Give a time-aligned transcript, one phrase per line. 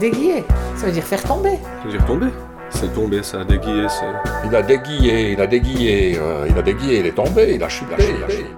[0.00, 0.44] Déguiller,
[0.74, 1.52] ça veut dire faire tomber.
[1.52, 2.26] Ça veut dire tomber.
[2.70, 4.06] C'est tomber, ça, déguiller, c'est.
[4.44, 7.68] Il a déguillé, il a déguillé, euh, il a déguillé, il est tombé, il a
[7.68, 8.50] chuté, il a chuté.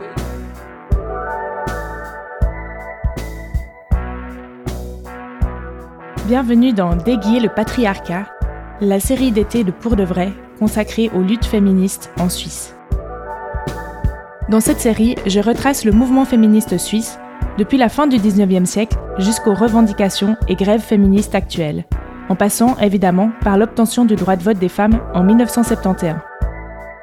[6.26, 8.26] Bienvenue dans Déguiller le patriarcat,
[8.80, 12.74] la série d'été de Pour de vrai consacrée aux luttes féministes en Suisse.
[14.48, 17.18] Dans cette série, je retrace le mouvement féministe suisse
[17.58, 21.84] depuis la fin du 19e siècle jusqu'aux revendications et grèves féministes actuelles,
[22.28, 26.16] en passant évidemment par l'obtention du droit de vote des femmes en 1971.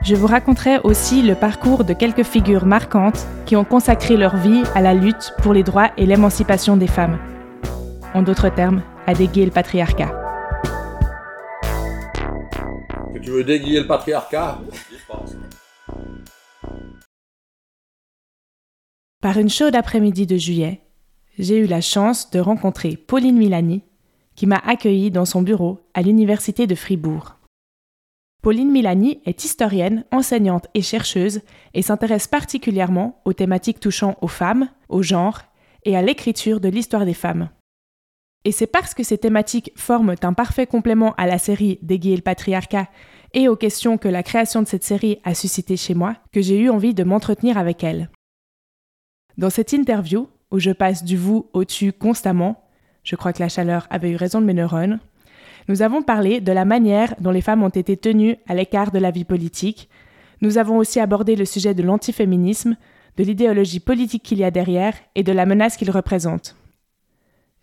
[0.04, 4.64] Je vous raconterai aussi le parcours de quelques figures marquantes qui ont consacré leur vie
[4.76, 7.18] à la lutte pour les droits et l'émancipation des femmes.
[8.14, 10.12] En d'autres termes, à déguer le patriarcat.
[13.24, 14.60] Tu veux déguiller le patriarcat?
[19.23, 20.82] Par une chaude après-midi de juillet,
[21.40, 23.81] j'ai eu la chance de rencontrer Pauline Milani,
[24.36, 27.38] qui m'a accueillie dans son bureau à l'Université de Fribourg.
[28.42, 31.39] Pauline Milani est historienne, enseignante et chercheuse
[31.73, 35.39] et s'intéresse particulièrement aux thématiques touchant aux femmes, au genre
[35.86, 37.50] et à l'écriture de l'histoire des femmes.
[38.44, 42.23] Et c'est parce que ces thématiques forment un parfait complément à la série Déguiller le
[42.23, 42.89] patriarcat
[43.33, 46.59] et aux questions que la création de cette série a suscité chez moi que j'ai
[46.59, 48.09] eu envie de m'entretenir avec elle.
[49.38, 52.64] Dans cette interview, où je passe du vous au tu constamment,
[53.03, 55.00] je crois que la chaleur avait eu raison de mes neurones,
[55.67, 59.00] nous avons parlé de la manière dont les femmes ont été tenues à l'écart de
[59.00, 59.89] la vie politique.
[60.42, 62.76] Nous avons aussi abordé le sujet de l'antiféminisme,
[63.17, 66.56] de l'idéologie politique qu'il y a derrière et de la menace qu'il représente.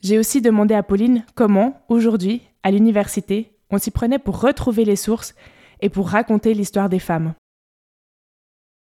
[0.03, 4.97] J'ai aussi demandé à Pauline comment, aujourd'hui, à l'université, on s'y prenait pour retrouver les
[4.97, 5.35] sources
[5.83, 7.35] et pour raconter l'histoire des femmes.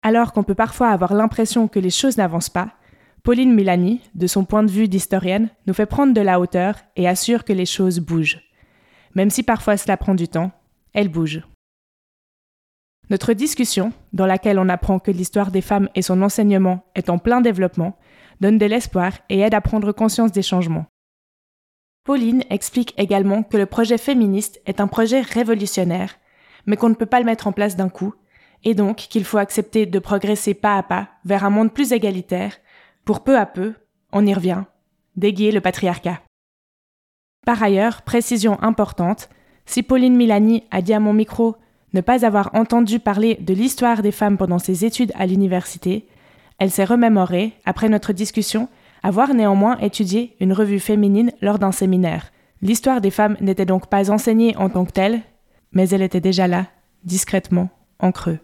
[0.03, 2.73] Alors qu'on peut parfois avoir l'impression que les choses n'avancent pas,
[3.23, 7.07] Pauline Milani, de son point de vue d'historienne, nous fait prendre de la hauteur et
[7.07, 8.41] assure que les choses bougent.
[9.15, 10.53] Même si parfois cela prend du temps,
[10.95, 11.43] elles bougent.
[13.11, 17.19] Notre discussion, dans laquelle on apprend que l'histoire des femmes et son enseignement est en
[17.19, 17.99] plein développement,
[18.41, 20.87] donne de l'espoir et aide à prendre conscience des changements.
[22.05, 26.17] Pauline explique également que le projet féministe est un projet révolutionnaire,
[26.65, 28.15] mais qu'on ne peut pas le mettre en place d'un coup,
[28.65, 32.57] et donc qu'il faut accepter de progresser pas à pas vers un monde plus égalitaire,
[33.05, 33.75] pour peu à peu,
[34.13, 34.65] on y revient,
[35.17, 36.21] déguer le patriarcat.
[37.47, 39.29] Par ailleurs, précision importante,
[39.67, 41.57] si Pauline Milani a dit à mon micro
[41.93, 46.07] ne pas avoir entendu parler de l'histoire des femmes pendant ses études à l'université,
[46.59, 48.69] elle s'est remémorée, après notre discussion,
[49.03, 52.33] avoir néanmoins étudié une revue féminine lors d'un séminaire.
[52.63, 55.23] L'histoire des femmes n'était donc pas enseignée en tant que telle,
[55.73, 56.67] mais elle était déjà là,
[57.05, 58.39] discrètement, en creux.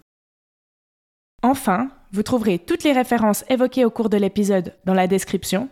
[1.47, 5.69] Enfin, vous trouverez toutes les références évoquées au cours de l'épisode dans la description,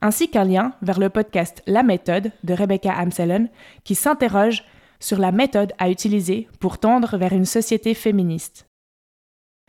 [0.00, 3.50] ainsi qu'un lien vers le podcast La méthode de Rebecca Amsellen
[3.84, 4.64] qui s'interroge
[5.00, 8.64] sur la méthode à utiliser pour tendre vers une société féministe.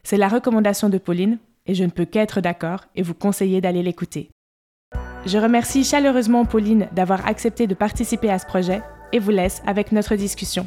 [0.04, 3.84] C'est la recommandation de Pauline et je ne peux qu'être d'accord et vous conseiller d'aller
[3.84, 4.30] l'écouter.
[5.26, 8.82] Je remercie chaleureusement Pauline d'avoir accepté de participer à ce projet
[9.12, 10.66] et vous laisse avec notre discussion.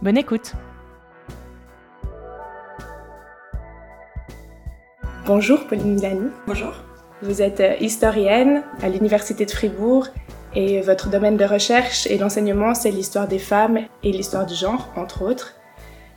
[0.00, 0.54] Bonne écoute
[5.28, 6.30] Bonjour Pauline Milani.
[6.46, 6.72] Bonjour.
[7.20, 10.06] Vous êtes euh, historienne à l'Université de Fribourg
[10.54, 14.88] et votre domaine de recherche et d'enseignement, c'est l'histoire des femmes et l'histoire du genre,
[14.96, 15.54] entre autres.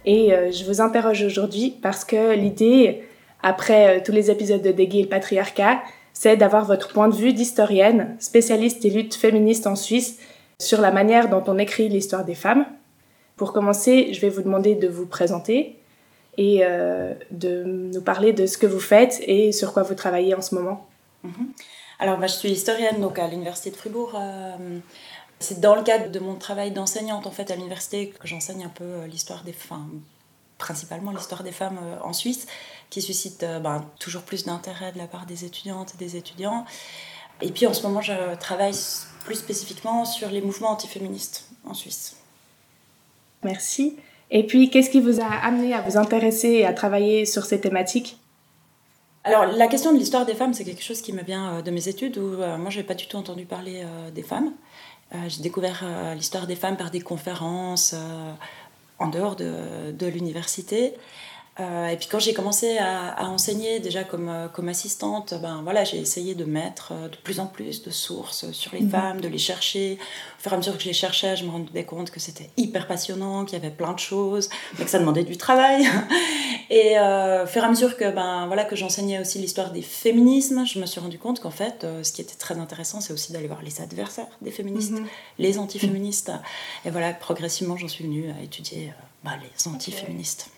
[0.06, 3.04] Et euh, je vous interroge aujourd'hui parce que l'idée,
[3.44, 5.82] après euh, tous les épisodes de Déguer le patriarcat,
[6.14, 10.20] c'est d'avoir votre point de vue d'historienne, spécialiste des luttes féministes en Suisse,
[10.58, 12.66] sur la manière dont on écrit l'histoire des femmes.
[13.36, 15.81] Pour commencer, je vais vous demander de vous présenter
[16.38, 20.34] et euh, de nous parler de ce que vous faites et sur quoi vous travaillez
[20.34, 20.88] en ce moment.
[21.24, 21.52] Mhm.
[22.00, 24.14] Alors, moi, je suis historienne donc à l'université de Fribourg.
[24.16, 24.80] Euh,
[25.40, 28.70] c'est dans le cadre de mon travail d'enseignante en fait à l'université que j'enseigne un
[28.70, 30.02] peu euh, l'histoire des femmes,
[30.58, 32.48] principalement l'histoire des femmes en Suisse,
[32.90, 36.66] qui suscite ben, toujours plus d'intérêt de la part des étudiantes et des étudiants.
[37.42, 38.76] Et puis en ce moment, je travaille
[39.26, 42.18] plus spécifiquement sur les mouvements antiféministes en Suisse.
[43.44, 43.98] Merci.
[44.32, 47.60] Et puis, qu'est-ce qui vous a amené à vous intéresser et à travailler sur ces
[47.60, 48.18] thématiques?
[49.24, 51.70] Alors, la question de l'histoire des femmes, c'est quelque chose qui me vient euh, de
[51.70, 54.52] mes études où euh, moi, je n'avais pas du tout entendu parler euh, des femmes.
[55.28, 55.84] J'ai découvert
[56.16, 57.94] l'histoire des femmes par des conférences
[58.98, 60.94] en dehors de, de l'université.
[61.60, 65.84] Euh, et puis quand j'ai commencé à, enseigner déjà comme, euh, comme assistante, ben voilà,
[65.84, 68.90] j'ai essayé de mettre euh, de plus en plus de sources sur les mhm.
[68.90, 69.98] femmes, de les chercher.
[70.40, 72.50] Au fur et à mesure que je les cherchais, je me rendais compte que c'était
[72.56, 74.50] hyper passionnant, qu'il y avait plein de choses,
[74.80, 75.86] mais que ça demandait du travail.
[76.70, 80.66] Et au fur et à mesure que, ben, voilà, que j'enseignais aussi l'histoire des féminismes,
[80.66, 83.48] je me suis rendu compte qu'en fait, ce qui était très intéressant, c'est aussi d'aller
[83.48, 85.06] voir les adversaires des féministes, mhm.
[85.38, 86.32] les antiféministes.
[86.86, 90.50] Et voilà, progressivement, j'en suis venue à étudier bah, les antiféministes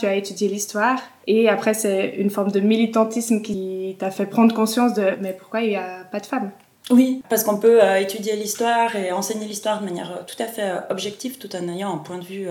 [0.00, 4.54] tu as étudié l'histoire et après c'est une forme de militantisme qui t'a fait prendre
[4.54, 6.50] conscience de mais pourquoi il n'y a pas de femmes?
[6.90, 10.46] Oui, parce qu'on peut euh, étudier l'histoire et enseigner l'histoire de manière euh, tout à
[10.46, 12.48] fait euh, objective tout en ayant un point de vue,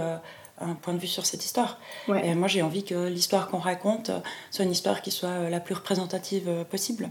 [0.61, 1.79] un point de vue sur cette histoire.
[2.23, 4.11] Et moi j'ai envie que l'histoire qu'on raconte
[4.51, 7.09] soit une histoire qui soit la plus représentative possible.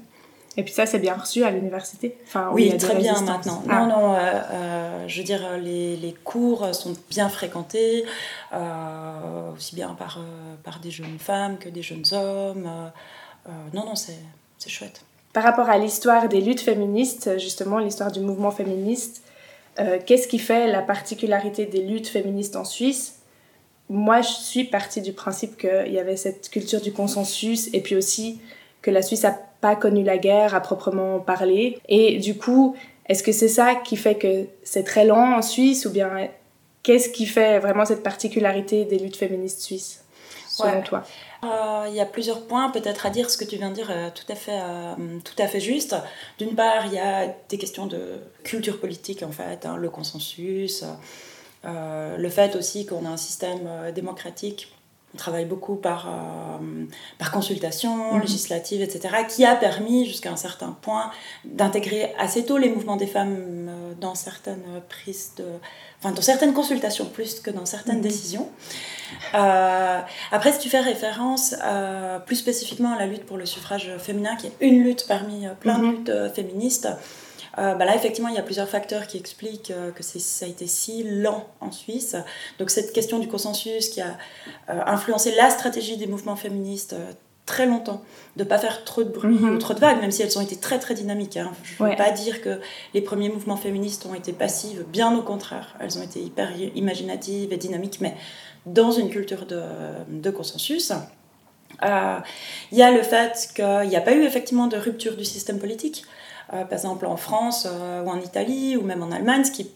[0.58, 3.62] Et puis ça, c'est bien reçu à l'université enfin, Oui, très bien maintenant.
[3.68, 3.86] Ah.
[3.86, 8.04] Non, non, euh, euh, je veux dire, les, les, cours sont bien fréquentés,
[8.52, 10.18] euh, aussi bien par,
[10.64, 12.68] par des jeunes femmes que des jeunes hommes.
[13.72, 14.18] non, non, c'est
[14.66, 15.02] chouette.
[15.32, 19.22] Par rapport à l'histoire des luttes féministes, justement, l'histoire du mouvement féministe,
[20.06, 23.20] qu'est-ce qui fait la particularité des luttes féministes en Suisse?
[23.88, 27.94] Moi, je suis partie du principe qu'il y avait cette culture du consensus et puis
[27.94, 28.40] aussi
[28.82, 31.78] que la Suisse a pas connu la guerre à proprement parler.
[31.88, 32.76] Et du coup,
[33.06, 36.28] est-ce que c'est ça qui fait que c'est très lent en Suisse ou bien
[36.82, 40.04] qu'est-ce qui fait vraiment cette particularité des luttes féministes suisses,
[40.48, 41.04] selon toi?
[41.44, 43.90] Euh, il y a plusieurs points peut-être à dire, ce que tu viens de dire
[43.90, 44.94] est tout à fait, euh,
[45.24, 45.94] tout à fait juste.
[46.38, 50.84] D'une part, il y a des questions de culture politique en fait, hein, le consensus,
[51.64, 54.72] euh, le fait aussi qu'on a un système démocratique
[55.14, 56.84] on travaille beaucoup par, euh,
[57.18, 58.20] par consultation mhm.
[58.20, 61.10] législative, etc., qui a permis jusqu'à un certain point
[61.44, 63.36] d'intégrer assez tôt les mouvements des femmes
[63.68, 65.44] euh, dans certaines prises de...
[65.98, 68.02] Enfin, dans certaines consultations plus que dans certaines mhm.
[68.02, 68.48] décisions.
[69.34, 70.00] Euh,
[70.30, 71.54] après, si tu fais référence
[72.26, 75.78] plus spécifiquement à la lutte pour le suffrage féminin, qui est une lutte parmi plein
[75.78, 75.90] de mhm.
[75.90, 76.88] luttes féministes,
[77.58, 80.48] euh, bah là, effectivement, il y a plusieurs facteurs qui expliquent euh, que ça a
[80.48, 82.16] été si lent en Suisse.
[82.58, 84.16] Donc cette question du consensus qui a
[84.70, 86.94] euh, influencé la stratégie des mouvements féministes
[87.46, 88.02] très longtemps,
[88.36, 89.56] de ne pas faire trop de bruit mhm.
[89.56, 91.38] ou trop de vagues, même si elles ont été très très dynamiques.
[91.38, 91.50] Hein.
[91.64, 92.60] Je ne veux pas dire que
[92.92, 95.74] les premiers mouvements féministes ont été passifs, bien au contraire.
[95.80, 98.14] Elles ont été hyper imaginatives et dynamiques, mais
[98.66, 99.62] dans une culture de,
[100.10, 100.92] de consensus.
[101.82, 105.58] Il y a le fait qu'il n'y a pas eu effectivement de rupture du système
[105.58, 106.04] politique.
[106.54, 109.70] Euh, par exemple en France euh, ou en Italie ou même en Allemagne, ce qui,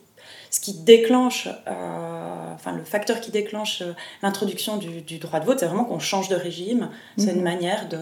[0.50, 3.82] ce qui déclenche, euh, enfin le facteur qui déclenche
[4.22, 6.88] l'introduction du, du, droit de vote, c'est vraiment qu'on change de régime.
[7.18, 7.42] C'est une mhm.
[7.42, 7.98] manière de,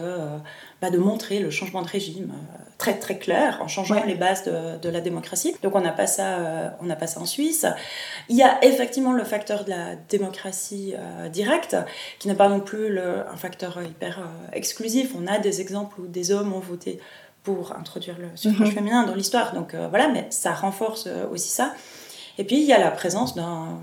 [0.81, 2.31] bah, de montrer le changement de régime
[2.77, 5.53] très très clair en changeant les bases de, de, la démocratie.
[5.63, 7.65] Donc on n'a pas ça, on n'a pas ça en Suisse.
[8.29, 10.95] Il y a effectivement le facteur de la démocratie
[11.31, 11.75] directe,
[12.19, 15.11] qui n'est pas non plus le, un facteur hyper exclusif.
[15.15, 16.99] On a des exemples où des hommes ont voté
[17.43, 18.75] pour introduire le suffrage mhm.
[18.75, 19.53] féminin dans l'histoire.
[19.53, 21.73] Donc euh, voilà, mais ça renforce euh, aussi ça.
[22.37, 23.79] Et puis il y a la présence d'un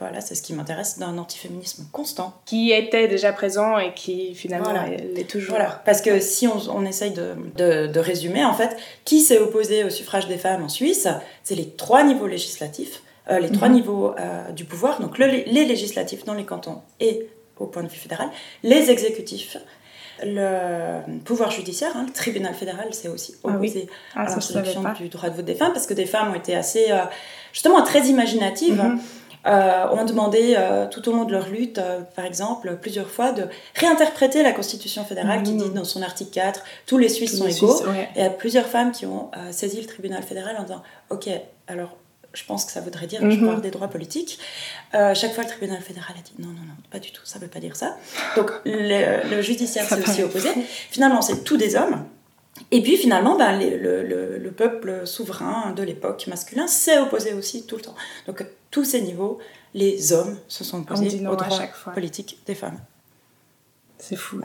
[0.00, 2.40] voilà, c'est ce qui m'intéresse, d'un antiféminisme constant.
[2.46, 5.56] Qui était déjà présent et qui finalement l'est toujours.
[5.56, 9.40] Voilà, parce que si on, on essaye de, de, de, résumer, en fait, qui s'est
[9.40, 11.08] opposé au suffrage des femmes en Suisse
[11.42, 13.74] C'est les trois niveaux législatifs, euh, les trois mhm.
[13.74, 14.14] niveaux
[14.54, 17.28] du pouvoir, donc les législatifs dans les cantons et
[17.58, 18.30] au point de vue fédéral,
[18.62, 19.56] les exécutifs
[20.22, 25.08] le pouvoir judiciaire, hein, le tribunal fédéral, s'est aussi ah opposé ah à l'introduction du
[25.08, 27.04] droit de vote des femmes parce que des femmes ont été assez, euh,
[27.52, 28.82] justement, très imaginatives.
[28.82, 29.00] Mhm.
[29.46, 31.80] Euh, ont demandé euh, tout au long de leur lutte,
[32.16, 33.44] par exemple, plusieurs fois, de
[33.76, 35.58] réinterpréter la Constitution fédérale qui mhm.
[35.58, 37.80] dit dans son article 4 tous les Suisses sont égaux.
[37.94, 41.30] Et il y a plusieurs femmes qui ont saisi le tribunal fédéral en disant Ok,
[41.68, 41.96] alors
[42.34, 44.38] je pense que ça voudrait dire que je parle des droits politiques.
[44.94, 47.38] Euh, chaque fois, le tribunal fédéral a dit non, non, non, pas du tout, ça
[47.38, 47.96] ne veut pas dire ça.
[48.36, 50.50] Donc, le, judiciaire s'est aussi opposé.
[50.90, 52.04] Finalement, c'est tous des hommes.
[52.70, 54.02] Et puis finalement, ben, le,
[54.38, 57.94] le, peuple souverain de l'époque masculin s'est opposé aussi tout le temps.
[58.26, 59.38] Donc, à tous ces niveaux,
[59.74, 61.60] les hommes se sont opposés aux droits
[61.94, 62.78] politiques des femmes.
[63.98, 64.40] C'est fou.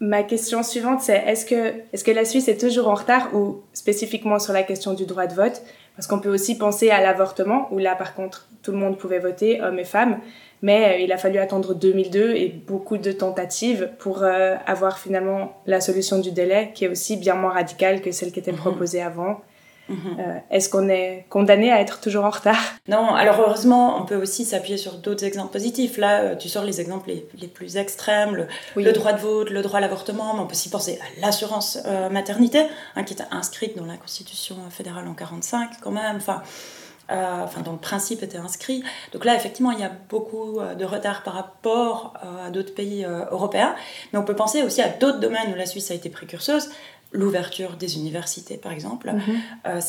[0.00, 3.34] Ma question suivante, c'est est-ce que, est -ce que la Suisse est toujours en retard
[3.34, 5.62] ou spécifiquement sur la question du droit de vote
[5.96, 9.20] parce qu'on peut aussi penser à l'avortement, où là, par contre, tout le monde pouvait
[9.20, 10.18] voter, hommes et femmes.
[10.62, 15.60] Mais euh, il a fallu attendre 2002 et beaucoup de tentatives pour euh, avoir finalement
[15.66, 18.58] la solution du délai, qui est aussi bien moins radicale que celle qui était mhm.
[18.58, 19.40] proposée avant.
[19.88, 20.16] Mhm.
[20.18, 22.60] Euh, est-ce qu'on est condamné à être toujours en retard?
[22.88, 25.98] Non, alors heureusement, on peut aussi s'appuyer sur d'autres exemples positifs.
[25.98, 29.78] Là, euh, tu sors les exemples les, plus extrêmes, le, droit de vote, le droit
[29.78, 33.76] à l'avortement, mais on peut aussi penser à l'assurance euh, maternité, hein, qui est inscrite
[33.76, 36.16] dans la Constitution fédérale en 45 quand même.
[36.16, 36.42] Enfin,
[37.10, 38.82] enfin dont le principe était inscrit.
[39.12, 42.14] Donc là, effectivement, il y a beaucoup de retard par rapport
[42.46, 43.74] à d'autres pays européens,
[44.12, 46.70] mais on peut penser aussi à d'autres domaines où la Suisse a été précurseuse
[47.14, 49.12] l'ouverture des universités, par exemple.
[49.12, 49.80] Mhm.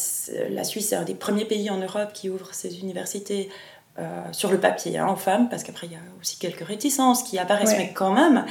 [0.52, 3.50] la Suisse est un des premiers pays en Europe qui ouvre ses universités
[3.98, 7.24] euh, sur le papier hein, aux femmes, parce qu'après il y a aussi quelques réticences
[7.24, 8.46] qui apparaissent, mais quand même,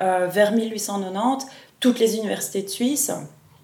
[0.00, 1.46] euh, vers 1890,
[1.80, 3.12] toutes les universités de Suisse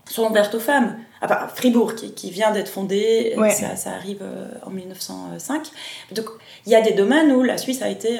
[0.04, 0.98] sont ouvertes aux femmes.
[1.22, 3.36] À Fribourg, qui, vient d'être fondée,
[3.76, 5.68] ça, arrive euh, en 1905.
[6.10, 6.26] Donc
[6.66, 8.18] il y a des domaines où la Suisse a été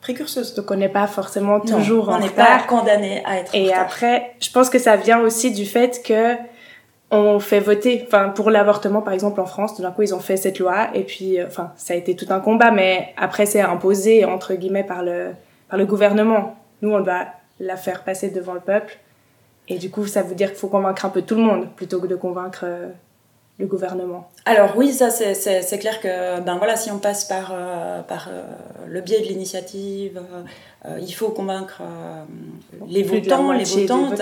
[0.00, 0.54] précurseuse.
[0.54, 3.54] Donc on n'est pas forcément toujours on n'est pas condamné à être.
[3.54, 6.36] Et après, je pense que ça vient aussi du fait que
[7.12, 10.20] on fait voter, enfin pour l'avortement par exemple en France, tout d'un coup ils ont
[10.20, 13.44] fait cette loi et puis euh, enfin ça a été tout un combat, mais après
[13.44, 15.32] c'est imposé entre guillemets par le
[15.68, 16.56] par le gouvernement.
[16.80, 17.26] Nous on doit
[17.60, 18.98] la faire passer devant le peuple
[19.68, 22.00] et du coup ça veut dire qu'il faut convaincre un peu tout le monde plutôt
[22.00, 22.88] que de convaincre euh,
[23.58, 24.30] le gouvernement.
[24.44, 28.28] Alors oui, ça c'est clair que ben voilà, si on passe par, euh, par
[28.88, 30.20] le biais de l'initiative,
[30.84, 32.24] euh, il faut convaincre euh,
[32.88, 34.20] les votants, les votantes.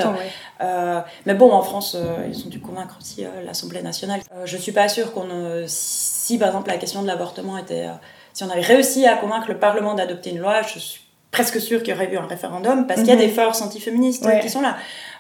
[0.61, 1.97] Euh, mais bon, en France,
[2.31, 4.21] ils ont dû convaincre aussi l'Assemblée nationale.
[4.45, 5.29] je ne suis pas sûre qu'on.
[5.67, 7.87] si par exemple la question de l'avortement était.
[8.35, 11.83] si on avait réussi à convaincre le Parlement d'adopter une loi, je suis presque sûre
[11.83, 13.23] qu'il y aurait eu un référendum parce qu'il y a mhm.
[13.23, 14.77] des forces antiféministes qui sont là.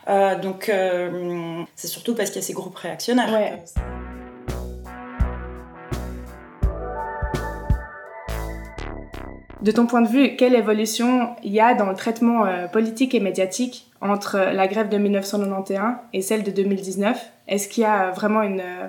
[0.06, 0.70] Donc
[1.76, 3.58] c'est surtout parce qu'il y a ces groupes réactionnaires.
[9.62, 13.14] De ton point de vue, quelle évolution il y a dans le traitement euh, politique
[13.14, 18.10] et médiatique entre la grève de 1991 et celle de 2019 Est-ce qu'il y a
[18.10, 18.88] vraiment une, euh,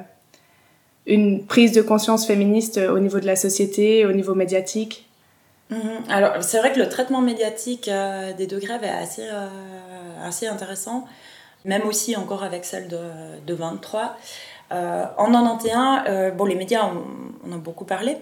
[1.07, 5.10] une prise de conscience féministe au niveau de la société, au niveau médiatique?
[5.71, 6.03] Mhm.
[6.09, 9.27] Alors, c'est vrai que le traitement médiatique euh, des deux grèves est assez,
[10.23, 11.05] assez intéressant,
[11.65, 12.99] même aussi encore avec celle de,
[13.45, 14.15] de 23.
[14.71, 17.03] en 91, bon, les médias, on,
[17.49, 18.17] on a beaucoup parlé.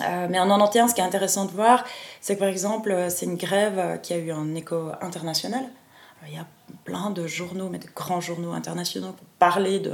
[0.00, 1.84] Euh, mais en 91, ce qui est intéressant de voir,
[2.20, 5.64] c'est que par exemple, euh, c'est une grève euh, qui a eu un écho international.
[6.28, 6.46] Il y a
[6.84, 9.92] plein de journaux, mais de grands journaux internationaux pour parler de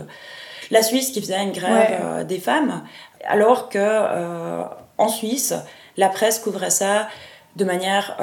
[0.71, 2.85] la Suisse qui faisait une grève des femmes,
[3.25, 4.65] alors que
[4.97, 5.53] en Suisse,
[5.97, 7.09] la presse couvrait ça
[7.57, 8.17] de manière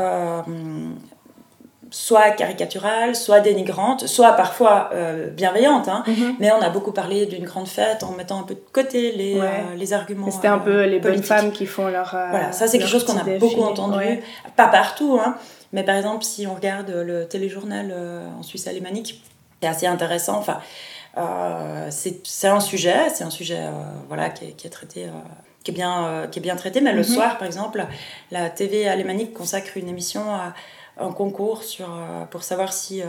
[1.91, 5.87] soit caricaturale, soit dénigrante, soit parfois euh, bienveillante.
[5.87, 6.03] Hein.
[6.07, 6.35] Mhm.
[6.39, 9.39] Mais on a beaucoup parlé d'une grande fête en mettant un peu de côté les,
[9.39, 10.29] euh, les arguments.
[10.31, 12.15] C'était un peu les bonnes femmes qui font leur.
[12.15, 14.21] Euh, voilà, ça c'est quelque chose qu'on a beaucoup entendu.
[14.55, 15.35] Pas partout, hein.
[15.73, 17.93] mais par exemple, si on regarde le téléjournal
[18.37, 19.23] en Suisse alémanique,
[19.61, 20.37] c'est assez intéressant.
[20.37, 20.59] Enfin,
[21.89, 23.61] c'est un sujet, c'est un sujet
[24.07, 25.07] voilà, qui est, qui est traité.
[25.63, 27.03] Qui est, bien, qui est bien traité, mais le mhm.
[27.03, 27.85] soir, par exemple,
[28.31, 30.53] la TV alémanique consacre une émission à,
[30.99, 33.01] un concours sur, euh, pour savoir si.
[33.01, 33.05] Euh,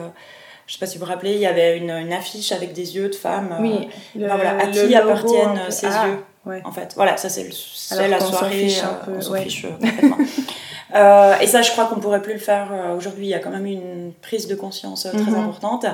[0.66, 2.72] je ne sais pas si vous vous rappelez, il y avait une, une affiche avec
[2.72, 3.56] des yeux de femmes.
[3.58, 7.48] Euh, oui, ben voilà, à qui appartiennent ces ah, yeux En fait, voilà, ça c'est
[7.90, 8.70] la soirée.
[9.08, 10.18] on s'en fiche complètement.
[11.40, 13.26] et ça, je crois qu'on pourrait plus le faire aujourd'hui.
[13.26, 15.40] Il y a quand même une prise de conscience très mhm.
[15.40, 15.86] importante.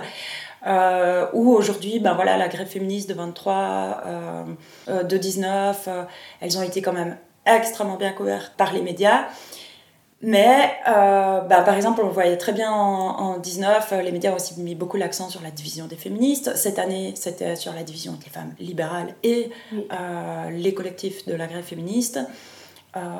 [1.33, 4.03] Où aujourd'hui, ben voilà, la grève féministe de 23,
[5.05, 5.89] de 19,
[6.41, 9.27] elles ont été quand même extrêmement bien couvertes par les médias.
[10.23, 14.13] Mais, euh, bah, par exemple, on le voyait très bien en, en 19, euh, les
[14.13, 16.57] médias ont aussi mis beaucoup l'accent sur la division des féministes.
[16.57, 21.47] Cette année, c'était sur la division des femmes libérales et euh, les collectifs de la
[21.47, 22.19] grève féministe.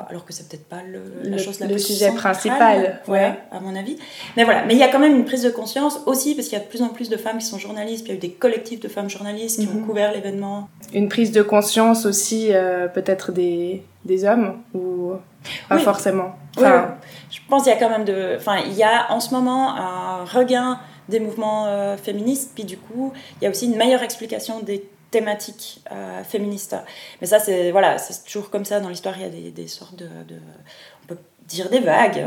[0.09, 3.33] Alors que c'est peut-être pas le, la chose la le sujet principal, ouais.
[3.51, 3.97] à mon avis.
[4.35, 6.57] Mais voilà, mais il y a quand même une prise de conscience aussi parce qu'il
[6.57, 8.05] y a de plus en plus de femmes qui sont journalistes.
[8.05, 9.85] il y a eu des collectifs de femmes journalistes qui ont mhm.
[9.85, 10.69] couvert l'événement.
[10.93, 12.51] Une prise de conscience aussi,
[12.93, 15.13] peut-être des, des hommes ou
[15.69, 16.35] pas forcément?
[16.57, 16.95] Enfin,
[17.29, 18.35] Je pense qu'il y a quand même de.
[18.37, 20.79] Enfin, il y a en ce moment un regain
[21.09, 24.83] des mouvements euh, féministes, puis du coup, il y a aussi une meilleure explication des
[25.19, 26.75] thématiques euh, féministes.
[27.21, 29.15] Mais ça, c'est voilà, c'est toujours comme ça dans l'histoire.
[29.17, 30.39] Il y a des, des sortes de, de,
[31.03, 32.25] on peut dire des vagues.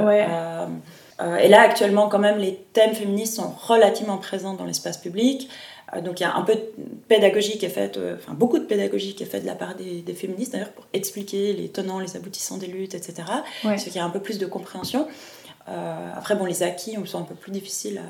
[1.23, 5.51] Euh, et là, actuellement, quand même, les thèmes féministes sont relativement présents dans l'espace public.
[5.95, 6.63] Euh, donc il y a un peu de
[7.09, 9.75] pédagogie qui est faite, euh, enfin beaucoup de pédagogie qui est faite de la part
[9.75, 13.25] des, féministes d'ailleurs pour expliquer les tenants, les aboutissants des luttes, etc.
[13.63, 15.09] Ce qui a un peu plus de compréhension.
[15.69, 18.01] Euh, après, bon, les acquis sont un peu plus difficiles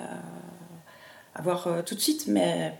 [1.34, 2.74] à, voir tout de suite, mais...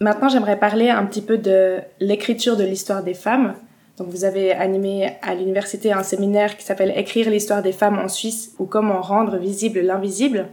[0.00, 3.54] Maintenant, j'aimerais parler un petit peu de l'écriture de l'histoire des femmes.
[3.96, 8.08] Donc, vous avez animé à l'université un séminaire qui s'appelle Écrire l'histoire des femmes en
[8.08, 10.48] Suisse ou comment rendre visible l'invisible.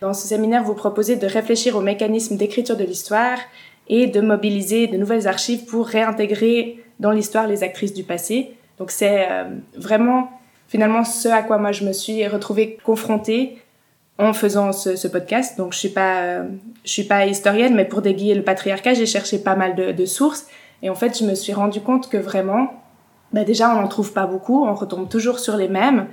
[0.00, 3.38] Dans ce séminaire, vous proposez de réfléchir aux mécanismes d'écriture de l'histoire
[3.88, 8.54] et de mobiliser de nouvelles archives pour réintégrer dans l'histoire les actrices du passé.
[8.78, 9.44] Donc c'est euh,
[9.76, 10.30] vraiment
[10.68, 13.58] finalement ce à quoi moi je me suis retrouvée confrontée
[14.18, 15.56] en faisant ce, podcast.
[15.56, 16.44] Donc je suis pas euh,
[16.84, 20.06] je suis pas historienne, mais pour déguiller le patriarcat, j'ai cherché pas mal de, de,
[20.06, 20.46] sources
[20.82, 22.68] et en fait je me suis rendu compte que vraiment
[23.32, 26.06] bah déjà, on n'en trouve pas beaucoup, on retombe toujours sur les mêmes.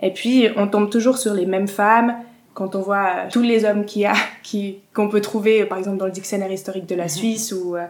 [0.00, 2.16] Et puis, on tombe toujours sur les mêmes femmes.
[2.54, 5.98] Quand on voit tous les hommes qu'il y a, qui, qu'on peut trouver, par exemple,
[5.98, 7.10] dans le dictionnaire historique de la mhm.
[7.10, 7.86] Suisse, ou, euh,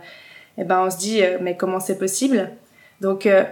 [0.59, 2.51] eh ben, on se dit, euh, mais comment c'est possible?
[3.01, 3.45] Donc, euh,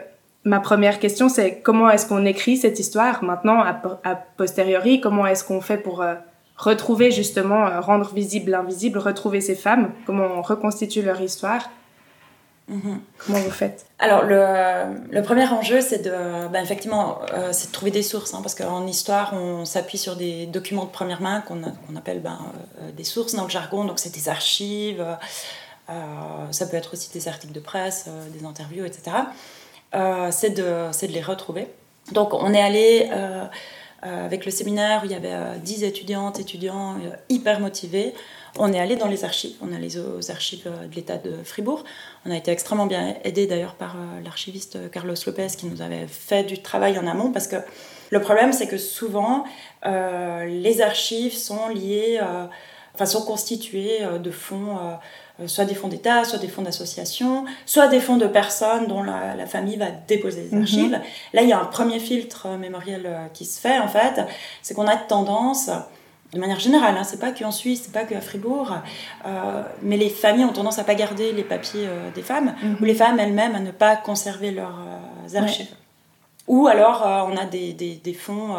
[0.45, 5.01] ma première question, c'est comment est-ce qu'on écrit cette histoire maintenant, a, posteriori?
[5.01, 6.05] Comment est-ce qu'on fait pour
[6.57, 9.91] retrouver, justement, rendre visible l'invisible, retrouver ces femmes?
[10.07, 11.69] Comment on reconstitue leur histoire?
[12.71, 13.01] Mhm.
[13.19, 13.85] Comment vous faites?
[13.99, 18.33] Alors, le, le, premier enjeu, c'est de, ben, effectivement, euh, c'est de trouver des sources,
[18.33, 21.65] hein, parce qu'en histoire, on s'appuie sur des documents de première main qu'on
[21.97, 22.39] appelle ben,
[22.81, 25.05] euh, des sources dans le jargon, donc c'est des archives,
[25.91, 25.93] euh,
[26.53, 29.17] ça peut être aussi des articles de presse, des interviews, etc.
[29.93, 31.69] c'est de, de, les retrouver.
[32.13, 33.11] Donc, on est allé
[34.03, 36.97] avec le séminaire où il y avait 10 étudiantes, étudiants
[37.29, 38.15] hyper motivés.
[38.59, 41.43] On est allé dans les archives, on est allé aux archives euh, de l'État de
[41.45, 41.85] Fribourg.
[42.27, 45.83] On a été extrêmement bien aidé d'ailleurs par euh, l'archiviste euh, Carlos Lopez qui nous
[45.83, 47.57] avait fait du travail en amont parce que
[48.11, 49.45] le problème c'est que souvent
[49.85, 52.21] les archives sont liées,
[52.93, 54.79] enfin sont constituées de fonds
[55.47, 59.47] soit des fonds d'État, soit des fonds d'association, soit des fonds de personnes dont la,
[59.47, 60.63] famille va déposer des mhm.
[60.63, 61.01] archives.
[61.33, 64.21] Là, il y a un premier filtre mémoriel qui se fait, en fait,
[64.63, 65.71] c'est qu'on a tendance
[66.33, 68.77] de manière générale, hein, c'est pas qu'en Suisse, c'est pas qu'à Fribourg,
[69.27, 72.77] euh, mais les familles ont tendance à pas garder les papiers euh, des femmes, mhm.
[72.81, 74.79] ou les femmes elles-mêmes à ne pas conserver leurs
[75.35, 75.75] euh, archives.
[76.51, 78.57] Ou alors on a des, des, des fonds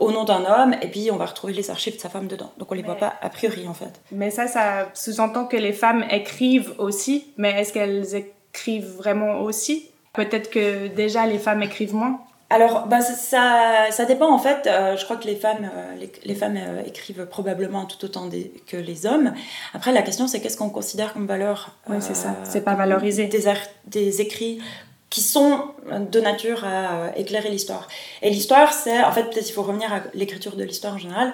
[0.00, 2.52] au nom d'un homme, et puis on va retrouver les archives de sa femme dedans.
[2.58, 4.00] Donc on les voit pas a priori en fait.
[4.12, 9.88] Mais ça, ça sous-entend que les femmes écrivent aussi, mais est-ce qu'elles écrivent vraiment aussi?
[10.12, 12.20] Peut-être que déjà les femmes écrivent moins?
[12.48, 14.66] Alors, ben, ça, ça dépend en fait.
[14.66, 18.30] Euh, je crois que les femmes, euh, les, femmes euh, écrivent probablement tout autant
[18.68, 19.32] que les hommes.
[19.74, 22.36] Après, la question c'est qu'est-ce qu'on considère comme valeur Oui, c'est ça.
[22.44, 23.26] C'est pas valorisé.
[23.26, 23.46] Des,
[23.86, 24.60] des écrits
[25.16, 27.88] qui sont de nature à éclairer l'histoire.
[28.20, 31.32] Et l'histoire, c'est en fait peut-être il faut revenir à l'écriture de l'histoire en général.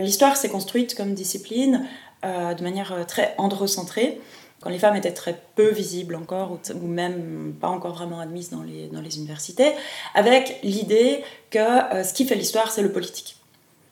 [0.00, 1.86] l'histoire s'est construite comme discipline
[2.22, 4.22] de manière très androcentrée
[4.64, 8.62] quand les femmes étaient très peu visibles encore, ou, même pas encore vraiment admises dans
[8.62, 9.72] les, universités,
[10.14, 13.36] avec l'idée que euh, ce qui fait l'histoire, c'est le politique.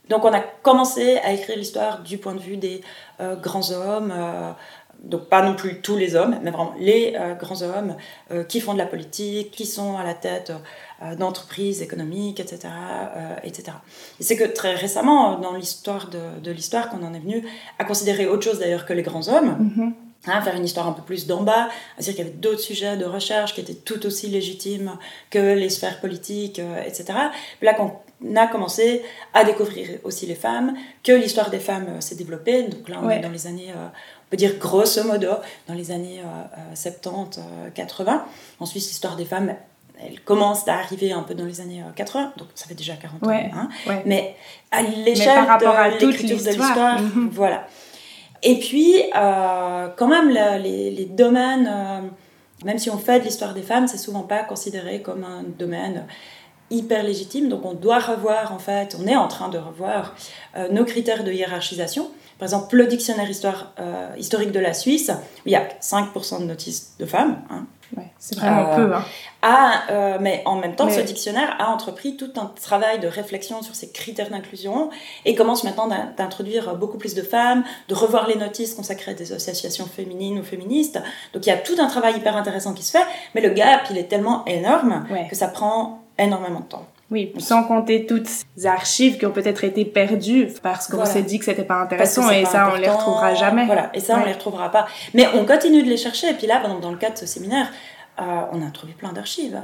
[0.09, 2.81] Donc on a commencé à écrire l'histoire du point de vue des
[3.21, 4.53] euh, grands hommes, euh,
[5.03, 7.97] donc pas non plus tous les hommes, mais vraiment les grands hommes
[8.49, 10.53] qui font de la politique, qui sont à la tête
[11.19, 12.69] d'entreprises économiques, etc.
[13.43, 13.73] etc.
[14.21, 17.45] Et c'est que très récemment, dans l'histoire de, de l'histoire, qu'on en est venu
[17.81, 19.95] à considérer autre chose d'ailleurs que les grands hommes.
[20.29, 22.97] Hein, faire une histoire un peu plus d'en bas, c'est-à-dire qu'il y avait d'autres sujets
[22.97, 24.93] de recherche qui étaient tout aussi légitimes
[25.31, 27.07] que les sphères politiques, euh, etc.
[27.61, 29.03] Là, quand on a commencé
[29.35, 33.11] à découvrir aussi les femmes, que l'histoire des femmes euh, s'est développée, donc là on
[33.11, 33.89] est dans les années, euh,
[34.33, 35.29] peut dire grosso modo,
[35.69, 36.23] dans les années
[36.75, 37.39] 70,
[37.75, 38.25] 80.
[38.61, 39.55] En Suisse, l'histoire des femmes,
[40.03, 43.23] elle commence à arriver un peu dans les années 80, donc ça fait déjà 40
[43.23, 43.31] ans.
[43.31, 43.69] Hein.
[44.07, 44.35] Mais
[44.71, 47.29] à l'échelle de l'écriture de l'histoire, mhm.
[47.31, 47.67] voilà.
[48.43, 52.01] Et puis, euh, quand même, les, les, domaines, euh,
[52.65, 56.07] même si on fait de l'histoire des femmes, c'est souvent pas considéré comme un domaine
[56.71, 57.49] hyper légitime.
[57.49, 60.17] Donc, on doit revoir, en fait, on est en train de revoir
[60.57, 62.11] euh, nos critères de hiérarchisation.
[62.43, 63.73] Par exemple, le dictionnaire histoire,
[64.19, 65.13] historique de la Suisse,
[65.47, 67.41] il y a 5% de notices de femmes.
[67.51, 67.67] Hein,
[68.19, 68.93] c'est vraiment peu.
[68.95, 69.73] Hein.
[69.91, 73.75] Euh, mais en même temps, ce dictionnaire a entrepris tout un travail de réflexion sur
[73.75, 74.91] ces critères d'inclusion
[75.25, 79.33] et commence maintenant d'introduire beaucoup plus de femmes, de revoir les notices consacrées à des
[79.33, 81.01] associations féminines ou féministes.
[81.35, 83.83] Donc il y a tout un travail hyper intéressant qui se fait, mais le gap,
[83.91, 86.87] il est tellement énorme que ça prend énormément de temps.
[87.13, 91.39] Oui, sans compter toutes ces archives qui ont peut-être été perdues parce qu'on s'est dit
[91.39, 93.67] que c'était pas intéressant et ça, on les retrouvera jamais.
[93.67, 94.87] Voilà, et ça, on les retrouvera pas.
[95.13, 96.31] Mais on continue de les chercher.
[96.31, 97.71] Et puis là, dans le cadre de ce séminaire,
[98.19, 98.23] euh,
[98.53, 99.61] on a trouvé plein d'archives.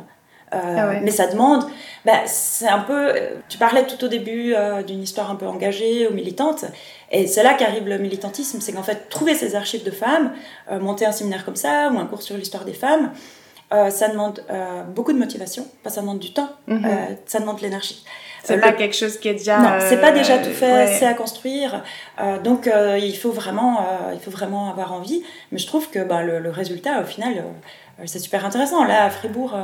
[0.54, 1.64] Euh, ah mais ça demande,
[2.06, 3.12] bah, c'est un peu,
[3.48, 6.64] tu parlais tout au début euh, d'une histoire un peu engagée ou militante,
[7.10, 10.32] et c'est là qu'arrive le militantisme, c'est qu'en fait, trouver ces archives de femmes,
[10.80, 13.10] monter un séminaire comme ça, ou un cours sur l'histoire des femmes,
[13.70, 16.84] euh, ça demande euh, beaucoup de motivation, pas ça demande du temps, mhm.
[16.86, 18.02] euh, ça demande de l'énergie.
[18.42, 19.58] C'est pas quelque chose qui est déjà.
[19.58, 21.82] Non, c'est pas déjà tout fait, c'est à construire.
[22.44, 25.22] donc il faut vraiment, il faut vraiment avoir envie.
[25.52, 27.44] Mais je trouve que bah, le, résultat, au final,
[28.06, 28.84] c'est super intéressant.
[28.84, 29.54] Là, à Fribourg,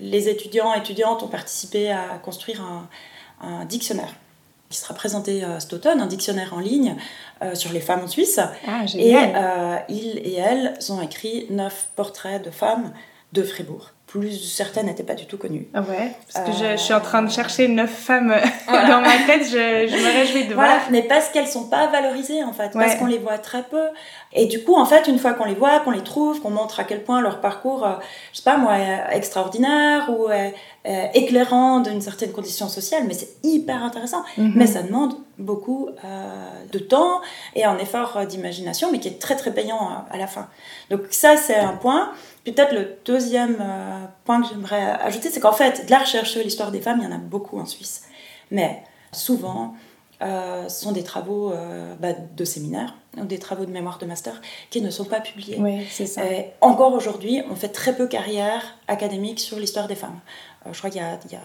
[0.00, 2.88] les étudiants et étudiantes ont participé à construire un,
[3.46, 4.14] un dictionnaire
[4.72, 6.96] qui sera présenté cet automne, un dictionnaire en ligne
[7.54, 8.40] sur les femmes en Suisse.
[8.66, 9.14] Ah, et
[9.88, 12.92] ils et elles ont écrit neuf portraits de femmes
[13.32, 13.92] de Fribourg.
[14.12, 15.66] Plus certaines n'étaient pas du tout connues.
[15.72, 18.34] Ah ouais, parce que je, je, suis en train de chercher neuf femmes
[18.68, 20.88] dans ma tête, je, je, me réjouis de voilà, voir.
[20.90, 23.86] mais parce qu'elles sont pas valorisées en fait, parce qu'on les voit très peu.
[24.34, 26.78] Et du coup, en fait, une fois qu'on les voit, qu'on les trouve, qu'on montre
[26.78, 27.92] à quel point leur parcours, euh,
[28.32, 30.52] je sais pas moi, est extraordinaire ou est,
[30.84, 34.24] est éclairant d'une certaine condition sociale, mais c'est hyper intéressant.
[34.36, 34.52] Mm -hmm.
[34.56, 37.20] Mais ça demande beaucoup euh, de temps
[37.54, 40.46] et un effort d'imagination, mais qui est très très payant à la fin.
[40.90, 42.12] Donc ça, c'est un point.
[42.44, 46.42] Peut-être le deuxième euh, point que j'aimerais ajouter, c'est qu'en fait, de la recherche sur
[46.42, 48.02] l'histoire des femmes, il y en a beaucoup en Suisse.
[48.50, 49.74] Mais souvent,
[50.22, 54.06] euh, ce sont des travaux euh, bah, de séminaire ou des travaux de mémoire de
[54.06, 55.56] master qui ne sont pas publiés.
[55.60, 56.24] Oui, c'est ça.
[56.24, 60.18] Et encore aujourd'hui, on fait très peu carrière académique sur l'histoire des femmes.
[60.70, 61.40] Je crois qu'il y, y a,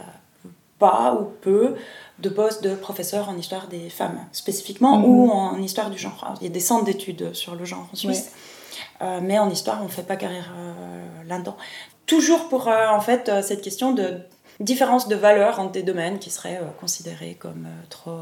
[0.80, 1.76] pas ou peu
[2.20, 5.08] de postes de professeurs en histoire des femmes spécifiquement mm -hmm.
[5.08, 6.20] ou en histoire du genre.
[6.24, 8.26] Alors, il y a des centres d'études sur le genre en Suisse.
[8.26, 8.57] Ouais.
[9.02, 11.58] Euh, mais en histoire, on ne fait pas carrière euh, là-dedans.
[12.06, 14.20] Toujours pour, euh, en fait, cette question de
[14.60, 18.22] différence de valeur entre des domaines qui seraient considérés comme trop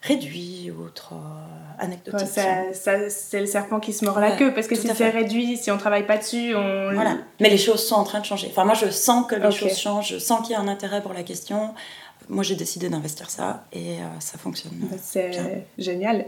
[0.00, 1.20] réduits ou trop
[1.78, 2.20] anecdotiques.
[2.20, 4.88] Ouais, ça, ça, c'est le serpent qui se mord la ouais, queue, parce que si
[4.88, 6.92] c'est réduit, si on ne travaille pas dessus, on...
[6.92, 7.18] Voilà.
[7.38, 8.48] Mais les choses sont en train de changer.
[8.50, 9.68] Enfin, moi, je sens que les okay.
[9.68, 11.74] choses changent, je sens qu'il y a un intérêt pour la question.
[12.28, 14.88] Moi, j'ai décidé d'investir ça et euh, ça fonctionne.
[15.00, 16.26] C'est génial.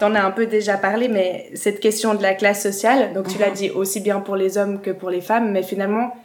[0.00, 3.36] T'en as un peu déjà parlé, mais cette question de la classe sociale, donc tu
[3.36, 6.16] l'as dit aussi bien pour les hommes que pour les femmes, mais finalement,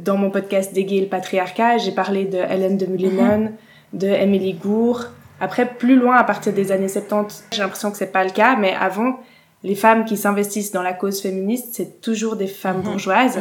[0.00, 3.52] dans mon podcast Déguer le patriarcat, j'ai parlé de Hélène de Mullinen,
[3.92, 5.04] de Emily Gour.
[5.40, 8.56] Après, plus loin, à partir des années 70, j'ai l'impression que c'est pas le cas,
[8.56, 9.20] mais avant,
[9.62, 13.38] les femmes qui s'investissent dans la cause féministe, c'est toujours des femmes bourgeoises.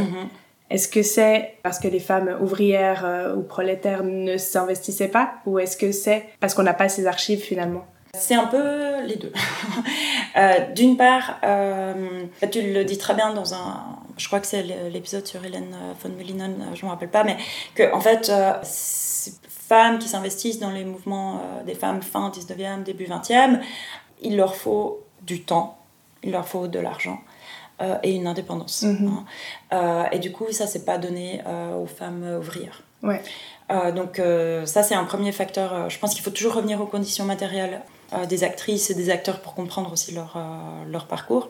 [0.69, 5.57] Est-ce que c'est parce que les femmes ouvrières euh, ou prolétaires ne s'investissaient pas ou
[5.57, 7.87] est-ce que c'est parce qu'on n'a pas ces archives finalement?
[8.13, 9.31] C'est un peu les deux.
[10.37, 14.63] euh, D'une part, euh, tu le dis très bien dans un, je crois que c'est
[14.91, 17.37] l'épisode sur Hélène von Mullinen, je ne me rappelle pas, mais
[17.75, 22.29] que en fait, euh, ces femmes qui s'investissent dans les mouvements euh, des femmes fin
[22.29, 23.59] 19e, début 20e,
[24.21, 25.77] il leur faut du temps,
[26.23, 27.19] il leur faut de l'argent.
[27.81, 28.81] Euh, et une indépendance.
[28.81, 29.23] Mm -hmm.
[29.71, 30.09] hein.
[30.11, 31.41] et du coup, ça, c'est pas donné
[31.81, 32.81] aux femmes ouvrières.
[33.03, 33.21] Ouais.
[33.99, 34.21] donc,
[34.65, 35.89] ça, c'est un premier facteur.
[35.89, 37.81] je pense qu'il faut toujours revenir aux conditions matérielles
[38.27, 40.37] des actrices et des acteurs pour comprendre aussi leur,
[40.87, 41.49] leur parcours.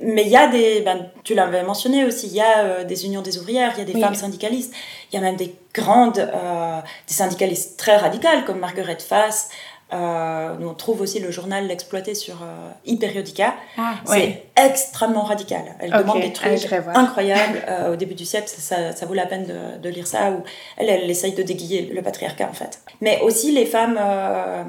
[0.00, 3.04] Mais il y a des, ben, tu l'avais mentionné aussi, il y a euh, des
[3.04, 4.00] unions des ouvrières, il y a des oui.
[4.00, 4.72] femmes syndicalistes,
[5.10, 9.50] il y a même des grandes, euh, des syndicalistes très radicales comme Margaret Fass.
[9.92, 13.54] Euh, on trouve aussi le journal L'Exploité sur euh, Hyperiodica.
[13.76, 14.46] Ah, c'est ouais.
[14.56, 15.62] extrêmement radical.
[15.80, 16.02] Elle okay.
[16.02, 17.62] demande des trucs incroyables.
[17.90, 20.30] au début du siècle, ça, ça, ça vaut la peine de, de, lire ça.
[20.30, 20.42] Où
[20.76, 22.80] elle, elle essaye de déguiller le patriarcat, en fait.
[23.00, 24.64] Mais aussi, les femmes euh,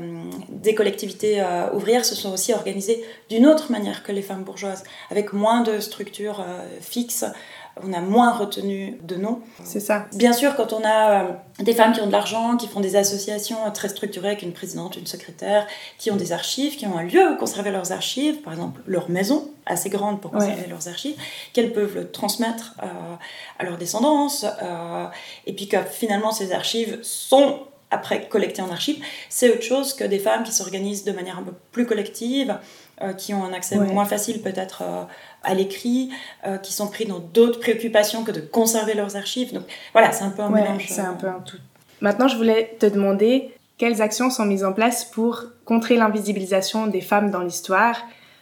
[0.49, 5.33] des collectivités ouvrières se sont aussi organisées d'une autre manière que les femmes bourgeoises, avec
[5.33, 6.45] moins de structures
[6.81, 7.25] fixes
[7.81, 9.41] on a moins retenu de noms.
[9.63, 10.05] C'est ça.
[10.13, 12.95] Bien sûr, quand on a euh, des femmes qui ont de l'argent, qui font des
[12.95, 15.65] associations très structurées avec une présidente, une secrétaire,
[15.97, 19.09] qui ont des archives, qui ont un lieu où conserver leurs archives, par exemple leur
[19.09, 20.67] maison, assez grande pour conserver ouais.
[20.69, 21.15] leurs archives,
[21.53, 22.85] qu'elles peuvent le transmettre euh,
[23.59, 25.05] à leur descendance, euh,
[25.47, 27.59] et puis que finalement ces archives sont
[27.93, 31.43] après collectées en archives, c'est autre chose que des femmes qui s'organisent de manière un
[31.43, 32.55] peu plus collective, euh,
[33.17, 33.91] qui ont un accès ouais.
[33.91, 35.03] moins facile peut-être euh,
[35.43, 36.09] à l'écrit,
[36.45, 39.53] euh, qui sont pris dans d'autres préoccupations que de conserver leurs archives.
[39.53, 40.85] Donc voilà, c'est un peu un ouais, mélange.
[40.87, 41.57] C'est un peu un tout.
[42.01, 47.01] Maintenant, je voulais te demander quelles actions sont mises en place pour contrer l'invisibilisation des
[47.01, 47.97] femmes dans l'histoire.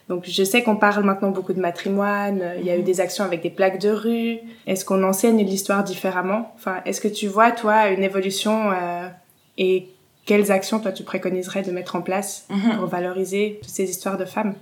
[0.08, 3.24] Donc je sais qu'on parle maintenant beaucoup de matrimoine, il y a eu des actions
[3.24, 4.38] avec des plaques de rue.
[4.66, 6.52] Est-ce qu'on enseigne l'histoire différemment?
[6.56, 9.08] Enfin, est-ce que tu vois, toi, une évolution euh,
[9.56, 9.88] et
[10.24, 12.76] quelles actions toi tu préconiserais de mettre en place -hmm.
[12.76, 14.54] pour valoriser toutes ces histoires de femmes?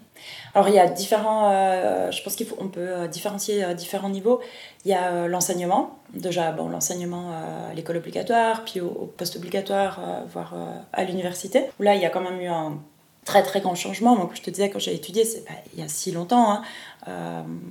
[0.54, 3.74] Alors il y a différents, euh, je pense qu'il faut, on peut euh, différencier euh,
[3.74, 4.40] différents niveaux.
[4.84, 7.30] Il y a euh, l'enseignement, déjà bon l'enseignement
[7.70, 10.00] à l'école obligatoire, puis au, au post-obligatoire,
[10.32, 10.54] voire
[10.92, 11.64] à l'université.
[11.78, 12.78] Où là il y a quand même eu un
[13.24, 14.16] très très grand changement.
[14.16, 16.46] Donc je te disais quand j'ai étudié, c'est pas il y a si longtemps.
[16.52, 16.62] Hein.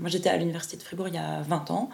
[0.02, 1.90] moi j'étais à l'université de Fribourg il y a 20 ans.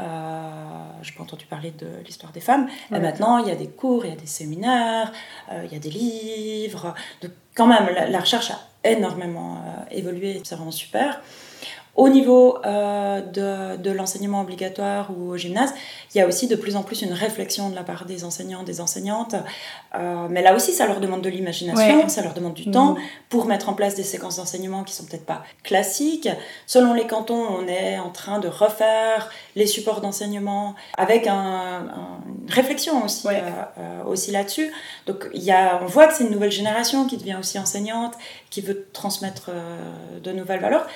[0.00, 2.66] Euh, je n'ai pas entendu parler de l'histoire des femmes.
[2.90, 2.98] Ouais.
[2.98, 5.12] Et maintenant, il y a des cours, il y a des séminaires,
[5.50, 6.94] euh, il y a des livres.
[7.22, 8.58] Donc, quand même, la, la recherche a
[8.88, 10.40] énormément euh, évolué.
[10.44, 11.20] C'est vraiment super.
[12.00, 15.74] Au niveau euh, de, de l'enseignement obligatoire ou au gymnase,
[16.14, 18.62] il y a aussi de plus en plus une réflexion de la part des enseignants,
[18.62, 19.34] des enseignantes.
[19.94, 22.08] Euh, mais là aussi, ça leur demande de l'imagination, ouais.
[22.08, 22.72] ça leur demande du mmh.
[22.72, 22.96] temps
[23.28, 26.30] pour mettre en place des séquences d'enseignement qui sont peut-être pas classiques.
[26.66, 32.20] Selon les cantons, on est en train de refaire les supports d'enseignement avec un, un,
[32.44, 33.42] une réflexion aussi, ouais.
[33.78, 34.72] euh, aussi là-dessus.
[35.06, 38.14] Donc, il y a, on voit que c'est une nouvelle génération qui devient aussi enseignante,
[38.48, 39.50] qui veut transmettre
[40.24, 40.86] de nouvelles valeurs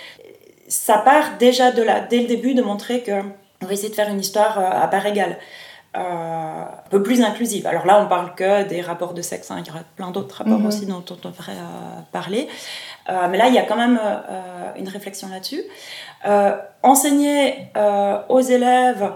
[0.69, 3.13] ça part déjà de là, dès le début, de montrer que
[3.63, 5.39] on va essayer de faire une histoire à part égale.
[5.95, 7.67] un peu plus inclusive.
[7.67, 9.57] Alors là, on parle que des rapports de sexe, hein.
[9.61, 10.67] il y aura plein d'autres rapports mhm.
[10.67, 11.53] aussi dont on devrait
[12.13, 12.49] parler.
[13.09, 13.99] mais là, il y a quand même
[14.77, 15.63] une réflexion là-dessus.
[16.83, 17.69] enseigner
[18.29, 19.13] aux élèves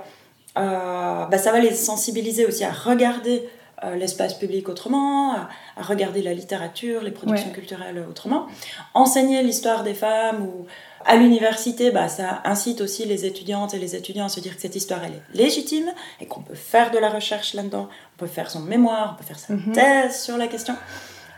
[0.59, 3.49] euh, bah, ça va les sensibiliser aussi à regarder
[3.85, 5.49] euh, l'espace public autrement, à,
[5.83, 8.47] regarder la littérature, les productions culturelles autrement.
[8.95, 10.67] Enseigner l'histoire des femmes ou
[11.09, 14.61] à l'université, bah, ça incite aussi les étudiantes et les étudiants à se dire que
[14.61, 15.91] cette histoire elle est légitime
[16.21, 19.27] et qu'on peut faire de la recherche là-dedans, on peut faire son mémoire, on peut
[19.27, 19.73] faire sa mhm.
[19.73, 20.77] thèse sur la question.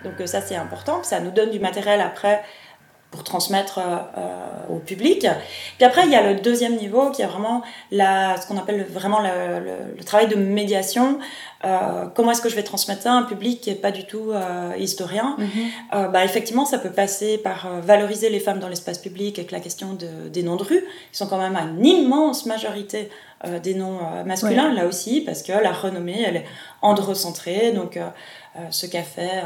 [0.03, 2.43] Donc euh, ça c'est important, ça nous donne du matériel après
[3.11, 5.27] pour transmettre euh, euh, au public.
[5.77, 8.87] Puis après, il y a le deuxième niveau qui est vraiment la, ce qu'on appelle
[8.89, 11.19] vraiment le, le, travail de médiation.
[11.65, 14.07] Euh, comment est-ce que je vais transmettre ça à un public qui n'est pas du
[14.07, 14.33] tout
[14.79, 15.37] historien?
[15.39, 16.11] Mhm.
[16.13, 19.95] bah, Effectivement, ça peut passer par valoriser les femmes dans l'espace public avec la question
[19.95, 23.11] de, des noms de rue, qui sont quand même à une immense majorité
[23.63, 26.47] des noms masculins, là aussi, parce que la renommée, elle est
[26.83, 27.73] androcentrée.
[27.73, 27.99] Donc,
[28.71, 29.43] ce qu'a fait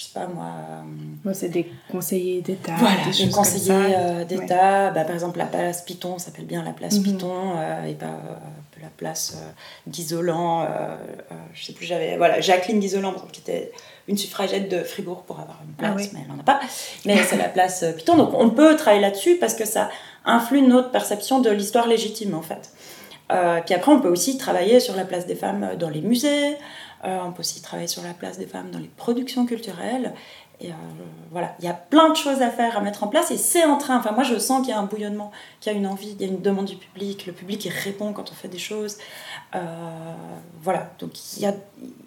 [0.00, 0.46] je sais pas moi.
[0.46, 0.82] Euh,
[1.24, 2.72] moi, c'est des conseillers d'État.
[2.78, 4.90] Voilà, des, conseillers euh, d'État.
[4.92, 7.02] Bah, par exemple, la place Python s'appelle bien la place mhm.
[7.02, 8.18] Python euh, et pas
[8.80, 9.36] la place
[9.86, 10.66] Guisolan.
[11.52, 12.16] je sais plus, j'avais.
[12.16, 13.72] Voilà, Jacqueline Guisolan, qui était
[14.08, 16.60] une suffragette de Fribourg pour avoir une place, ah mais elle n'en a pas.
[17.04, 18.16] Mais c'est la place Python.
[18.16, 19.90] Donc on peut travailler là-dessus parce que ça
[20.24, 22.70] influe notre perception de l'histoire légitime en fait.
[23.66, 26.56] puis après, on peut aussi travailler sur la place des femmes dans les musées.
[27.04, 30.12] Euh, on peut aussi travailler sur la place des femmes dans les productions culturelles.
[30.60, 30.74] Et euh,
[31.30, 33.64] voilà, il y a plein de choses à faire, à mettre en place, et c'est
[33.64, 33.98] en train.
[33.98, 36.20] Enfin, moi, je sens qu'il y a un bouillonnement, qu'il y a une envie, il
[36.20, 37.26] y a une demande du public.
[37.26, 38.98] Le public, il répond quand on fait des choses.
[39.54, 39.60] Euh,
[40.60, 41.54] voilà, donc il y a,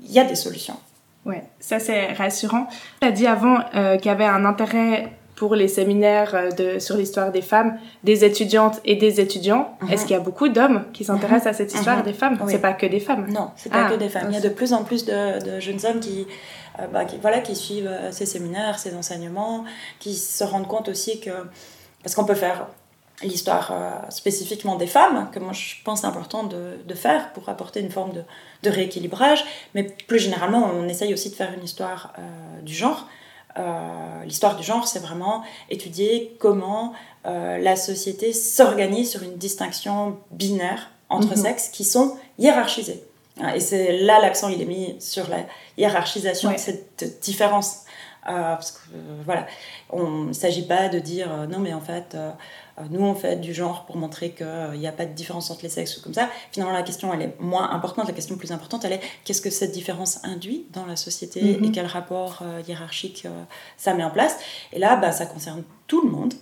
[0.02, 0.78] y a des solutions.
[1.26, 2.68] Ouais, ça c'est rassurant.
[3.02, 3.60] Tu as dit avant
[3.98, 8.24] qu'il y avait un intérêt pour les séminaires euh, de, sur l'histoire des femmes, des
[8.24, 9.76] étudiantes et des étudiants.
[9.82, 9.92] Mhm.
[9.92, 12.04] Est-ce qu'il y a beaucoup d'hommes qui s'intéressent à cette histoire mhm.
[12.04, 12.40] des femmes?
[12.48, 13.92] C'est pas que des femmes Non, c'est pas ah.
[13.92, 14.28] que des femmes.
[14.30, 16.26] Il y a de plus en plus de, jeunes hommes qui,
[16.80, 19.66] euh, bah, qui, voilà, qui suivent euh, ces séminaires, ces enseignements,
[20.00, 21.32] qui se rendent compte aussi que...
[22.04, 22.68] Parce qu'on peut faire
[23.22, 23.74] l'histoire
[24.10, 28.12] spécifiquement des femmes, que moi je pense important de, de faire pour apporter une forme
[28.12, 28.24] de,
[28.64, 32.14] de, rééquilibrage, mais plus généralement on essaye aussi de faire une histoire
[32.64, 33.08] du genre,
[33.58, 36.94] euh, l'histoire du genre, c'est vraiment étudier comment
[37.26, 41.44] euh, la société s'organise sur une distinction binaire entre mhm.
[41.44, 43.04] sexes qui sont hiérarchisés.
[43.56, 45.40] Et c'est là l'accent il est mis sur la
[45.78, 47.83] hiérarchisation de cette différence.
[48.30, 48.80] Euh, parce que
[49.26, 49.46] voilà,
[49.90, 52.16] on ne s'agit pas de dire non mais en fait
[52.80, 55.64] euh, nous, on fait du genre pour montrer qu'il n'y a pas de différence entre
[55.64, 56.30] les sexes ou comme ça.
[56.52, 58.08] Finalement, la question, elle est moins importante.
[58.08, 61.66] La question plus importante, elle est qu'est-ce que cette différence induit dans la société mhm.
[61.66, 63.44] et quel rapport euh, hiérarchique euh,
[63.78, 64.38] ça met en place?
[64.72, 66.34] Et là, bah, ça concerne tout le monde.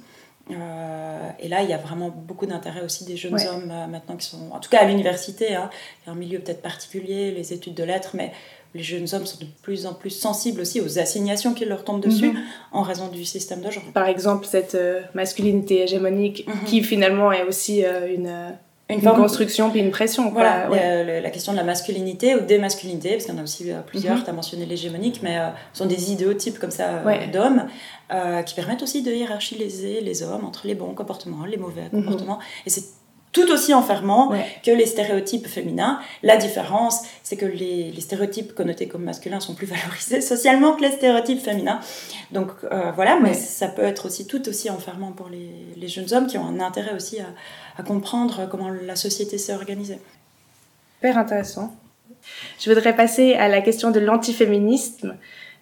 [1.40, 4.52] et là, il y a vraiment beaucoup d'intérêt aussi des jeunes hommes maintenant qui sont,
[4.52, 7.76] en tout cas à l'université, hein, il y a un milieu peut-être particulier, les études
[7.76, 8.34] de lettres, mais
[8.74, 12.02] les jeunes hommes sont de plus en plus sensibles aussi aux assignations qui leur tombent
[12.02, 12.40] dessus mhm.
[12.72, 13.84] en raison du système de genre.
[13.94, 16.66] Par exemple, cette euh, masculinité hégémonique mhm.
[16.66, 18.50] qui finalement est aussi euh, une, euh,
[18.90, 20.32] une, construction puis une pression.
[20.32, 23.70] Voilà, la, question de la masculinité ou des masculinités, parce qu'il y en a aussi
[23.88, 24.24] plusieurs, mhm.
[24.24, 25.38] tu as mentionné l'hégémonique, mais
[25.74, 27.68] ce sont des idéotypes comme ça d'hommes
[28.46, 32.40] qui permettent aussi de hiérarchiser les hommes entre les bons comportements, les mauvais comportements.
[32.66, 33.01] Et c'est
[33.32, 34.32] tout aussi enfermant
[34.64, 36.00] que les stéréotypes féminins.
[36.24, 40.92] La différence, c'est que les, stéréotypes connotés comme masculins sont plus valorisés socialement que les
[40.92, 41.80] stéréotypes féminins.
[42.32, 46.28] Donc euh, voilà, mais ça peut être aussi tout aussi enfermant pour les, jeunes hommes
[46.28, 49.98] qui ont un intérêt aussi à, comprendre comment la société s'est organisée.
[50.96, 51.76] Super intéressant.
[52.60, 55.18] Je voudrais passer à la question de l'antiféminisme.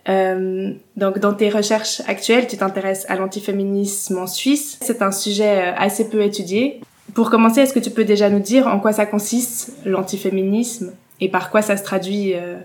[0.09, 4.77] Euh, donc, dans tes recherches actuelles, tu t'intéresses à l'antiféminisme en Suisse.
[4.81, 6.81] C'est un sujet euh, assez peu étudié.
[7.13, 11.29] Pour commencer, est-ce que tu peux déjà nous dire en quoi ça consiste l'antiféminisme et
[11.29, 12.57] par quoi ça se traduit euh,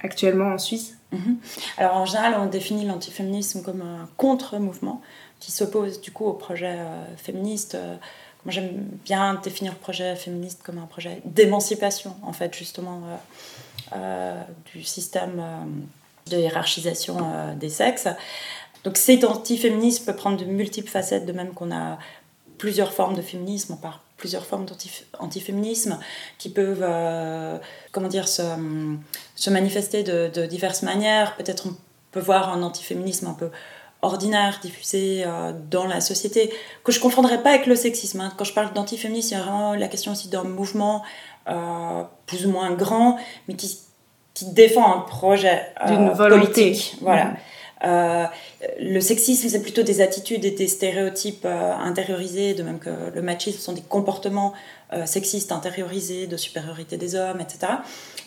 [0.00, 0.96] actuellement en Suisse?
[1.12, 1.36] Mhm.
[1.78, 5.00] Alors en général, on définit l'antiféminisme comme un contre-mouvement
[5.40, 7.74] qui s'oppose du coup au projet euh, féministe.
[7.74, 7.96] Euh,
[8.44, 8.72] moi j'aime
[9.04, 13.00] bien définir le projet féministe comme un projet d'émancipation en fait justement
[14.74, 15.40] du système
[16.28, 17.18] de hiérarchisation
[17.54, 18.08] des sexes.
[18.82, 21.98] Donc cet antiféminisme peut prendre de multiples facettes, de même qu'on a
[22.62, 25.98] plusieurs formes de féminisme, on parle plusieurs formes d'antiféminisme
[26.38, 27.58] qui peuvent euh,
[27.90, 28.44] comment dire, se,
[29.34, 31.34] se manifester de, diverses manières.
[31.34, 31.74] Peut-être on
[32.12, 33.50] peut voir un antiféminisme un peu
[34.00, 36.52] ordinaire diffusé euh, dans la société,
[36.84, 38.20] que je ne confondrais pas avec le sexisme.
[38.20, 38.32] Hein.
[38.36, 41.02] Quand je parle d'antiféminisme, il y a vraiment la question aussi d'un mouvement
[41.48, 43.76] euh, plus ou moins grand, mais qui,
[44.34, 46.78] qui défend un projet d'une volonté.
[47.00, 47.32] Voilà.
[47.84, 48.26] Euh,
[48.80, 53.22] le sexisme, c'est plutôt des attitudes et des stéréotypes euh, intériorisés, de même que le
[53.22, 54.52] machisme sont des comportements
[54.92, 57.72] euh, sexistes intériorisés, de supériorité des hommes, etc.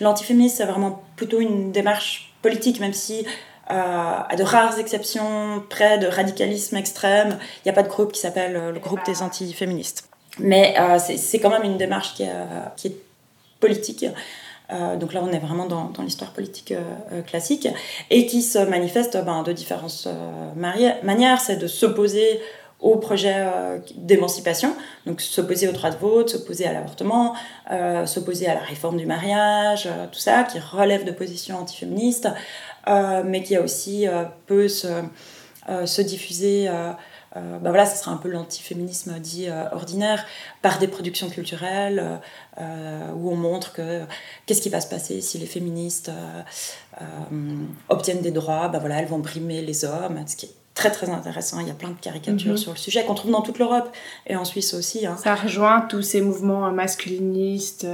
[0.02, 3.26] L'antiféminisme, c'est vraiment plutôt une démarche politique, même si
[3.68, 8.20] à de rares exceptions près de radicalisme extrême, il n'y a pas de groupe qui
[8.20, 10.08] s'appelle le groupe des antiféministes.
[10.38, 12.96] Mais c'est quand même une démarche qui est
[13.60, 14.06] politique.
[14.72, 16.82] Euh, donc là, on est vraiment dans, l'histoire politique euh,
[17.14, 17.68] euh, classique,
[18.10, 20.08] et qui se manifeste ben, de différentes
[20.56, 21.40] manières.
[21.40, 22.40] C'est de s'opposer
[22.82, 23.34] au projet
[23.96, 24.76] d'émancipation,
[25.06, 27.34] donc s'opposer au droit de vote, s'opposer à l'avortement,
[28.06, 32.28] s'opposer à la réforme du mariage, tout ça, qui relève de positions antiféministes,
[32.86, 34.06] mais qui a aussi
[34.46, 34.88] peut se,
[35.86, 36.70] se diffuser
[37.38, 40.26] euh, bah voilà, ce sera un peu l'antiféminisme dit euh, ordinaire,
[40.62, 42.20] par des productions culturelles
[42.60, 44.04] euh, où on montre que
[44.46, 46.12] qu'est-ce qui va se passer si les féministes
[47.90, 51.10] obtiennent des droits, bah voilà, elles vont brimer les hommes, ce qui est très très
[51.10, 51.60] intéressant.
[51.60, 52.58] Il y a plein de caricatures mhm.
[52.58, 53.90] sur le sujet qu'on trouve dans toute l'Europe
[54.28, 55.06] et en Suisse aussi.
[55.06, 55.18] Hein.
[55.22, 57.86] Ça rejoint tous ces mouvements masculinistes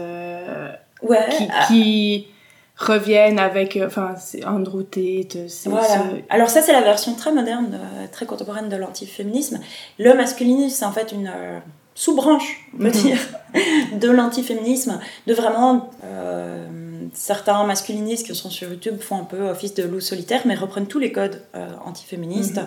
[1.01, 1.29] ouais,
[1.67, 2.27] qui
[2.81, 6.03] reviennent avec euh, enfin c'est Andrew Tate voilà.
[6.29, 9.59] alors ça c'est la version très moderne euh, très contemporaine de l'antiféminisme
[9.99, 11.59] le masculinisme c'est en fait une euh,
[11.93, 12.91] sous-branche on peut mhm.
[12.91, 13.19] dire
[13.99, 15.91] de l'antiféminisme de vraiment
[17.13, 20.87] certains masculinistes qui sont sur YouTube font un peu office de loup solitaire mais reprennent
[20.87, 21.41] tous les codes
[21.85, 22.61] antiféministes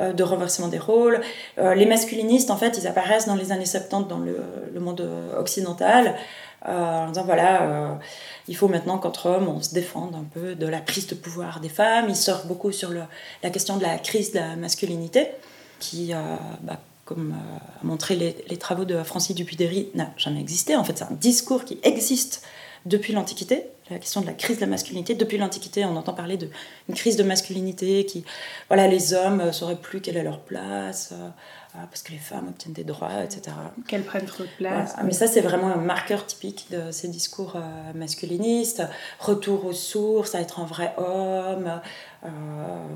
[0.00, 0.14] mhm.
[0.14, 1.20] de renversement des rôles
[1.58, 4.38] les masculinistes en fait ils apparaissent dans les années 70 dans le,
[4.72, 5.06] le monde
[5.38, 6.14] occidental
[6.66, 7.98] en disant voilà
[8.48, 11.60] il faut maintenant qu'entre hommes, on se défende un peu de la prise de pouvoir
[11.60, 12.06] des femmes.
[12.08, 13.02] Il sort beaucoup sur le,
[13.42, 15.28] la question de la crise de la masculinité,
[15.78, 20.74] qui, euh, bah, comme euh, a montré les, travaux de Francis Dupuy-Derry, n'a jamais existé.
[20.76, 22.44] En fait, c'est un discours qui existe
[22.84, 25.14] depuis l'Antiquité, la question de la crise de la masculinité.
[25.14, 26.50] Depuis l'Antiquité, on entend parler d'une
[26.96, 28.24] crise de masculinité qui,
[28.68, 31.14] voilà, les hommes ne sauraient plus quelle est leur place.
[31.74, 33.56] Parce que les femmes obtiennent des droits, etc.
[33.88, 34.94] Qu'elles prennent trop de place.
[35.04, 38.82] Mais ça, c'est vraiment un marqueur typique de ces discours euh, masculinistes.
[39.18, 41.80] Retour aux sources, à être un vrai homme.
[42.24, 42.28] Euh,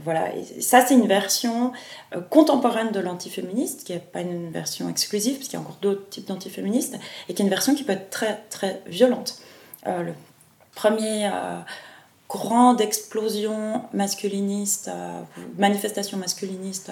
[0.04, 0.34] voilà.
[0.36, 1.72] Et ça, c'est une version
[2.14, 5.78] euh, contemporaine de l'antiféministe, qui n'est pas une version exclusive, parce qu'il y a encore
[5.80, 6.96] d'autres types d'antiféministes,
[7.30, 9.40] et qui est une version qui peut être très, très violente.
[9.86, 10.12] le
[10.74, 11.30] premier
[12.28, 14.90] grande explosion masculiniste,
[15.56, 16.90] manifestation masculiniste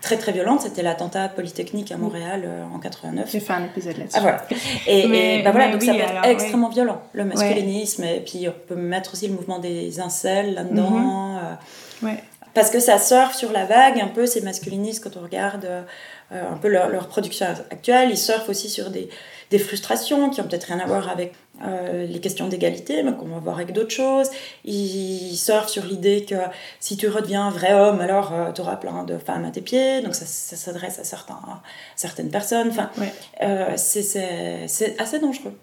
[0.00, 3.30] très très violente, c'était l'attentat polytechnique à Montréal euh, en 89.
[3.30, 4.16] J'ai fait un épisode là-dessus.
[4.18, 4.46] Ah voilà.
[4.86, 8.76] Et, bah, voilà, donc ça peut être extrêmement violent, le masculinisme, et puis on peut
[8.76, 11.38] mettre aussi le mouvement des incels là-dedans.
[11.38, 12.22] Euh, ouais.
[12.52, 15.82] Parce que ça surfe sur la vague un peu, ces masculinistes, quand on regarde euh,
[16.30, 19.08] un peu leur, leur, production actuelle, ils surfent aussi sur des,
[19.50, 23.26] des frustrations qui ont peut-être rien à voir avec euh, les questions d'égalité, mais qu'on
[23.26, 24.28] va voir avec d'autres choses.
[24.64, 26.34] Ils surfent sur l'idée que
[26.80, 29.60] si tu redeviens un vrai homme, alors euh, tu auras plein de femmes à tes
[29.60, 31.40] pieds, donc ça, s'adresse à, certains,
[31.94, 32.70] certaines personnes.
[32.70, 32.90] Enfin,
[33.42, 35.56] euh, c'est assez dangereux.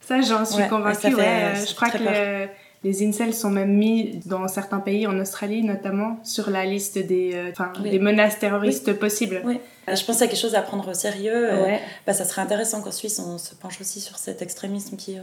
[0.00, 1.10] Ça, j'en suis convaincue.
[1.10, 2.48] je crois que
[2.84, 7.32] les incels sont même mis dans certains pays, en Australie notamment, sur la liste des,
[7.34, 9.42] euh, des menaces terroristes possibles.
[9.44, 9.58] Oui.
[9.88, 11.52] Euh, je pense à quelque chose à prendre au sérieux.
[11.52, 15.16] Euh, bah, ça serait intéressant qu'en Suisse, on se penche aussi sur cet extrémisme qui,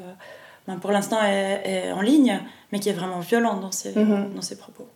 [0.68, 2.42] ben, pour l'instant, est, en ligne,
[2.72, 4.34] mais qui est vraiment violent dans ses, mhm.
[4.36, 4.88] dans ses propos.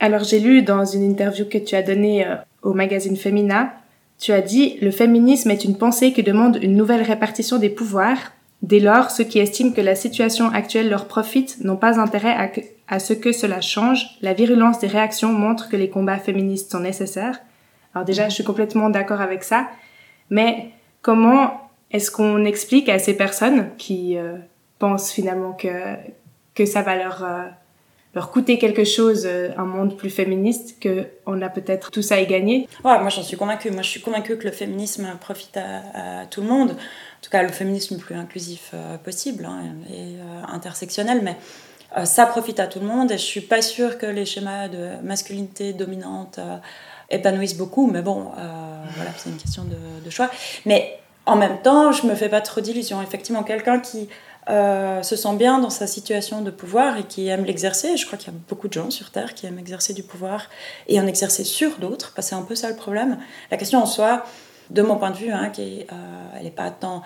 [0.00, 2.26] Alors, j'ai lu dans une interview que tu as donnée
[2.62, 3.72] au magazine Femina,
[4.18, 8.32] tu as dit Le féminisme est une pensée qui demande une nouvelle répartition des pouvoirs
[8.62, 12.52] Dès lors, ceux qui estiment que la situation actuelle leur profite n'ont pas intérêt
[12.88, 14.18] à, ce que cela change.
[14.20, 17.40] La virulence des réactions montre que les combats féministes sont nécessaires.
[17.94, 19.68] Alors déjà, je suis complètement d'accord avec ça.
[20.28, 20.70] Mais
[21.00, 24.36] comment est-ce qu'on explique à ces personnes qui euh,
[24.78, 25.96] pensent finalement que,
[26.54, 27.44] que ça va leur, euh,
[28.14, 32.20] leur coûter quelque chose, euh, un monde plus féministe, qu'on a peut-être tout ça à
[32.20, 33.70] y gagner ouais, Moi, j'en suis convaincue.
[33.70, 37.42] Moi, je suis convaincue que le féminisme profite à tout le monde en tout cas
[37.42, 41.36] le féminisme le plus inclusif euh, possible hein, et euh, intersectionnel, mais
[42.04, 45.02] ça profite à tout le monde et je suis pas sûre que les schémas de
[45.02, 46.38] masculinité dominante
[47.10, 48.30] épanouissent beaucoup, mais bon,
[48.94, 50.30] voilà, c'est une question de, choix.
[50.66, 53.02] Mais en même temps, je me fais pas trop d'illusions.
[53.02, 54.08] Effectivement, quelqu'un qui
[54.50, 57.96] se sent bien dans sa situation de pouvoir et qui aime l'exercer.
[57.96, 60.48] Je crois qu'il y a beaucoup de gens sur Terre qui aiment exercer du pouvoir
[60.88, 63.18] et en exercer sur d'autres, parce que c'est un peu ça le problème.
[63.50, 64.24] La question en soi,
[64.70, 65.94] de mon point de vue, hein, qui euh,
[66.36, 67.02] elle n'est pas tant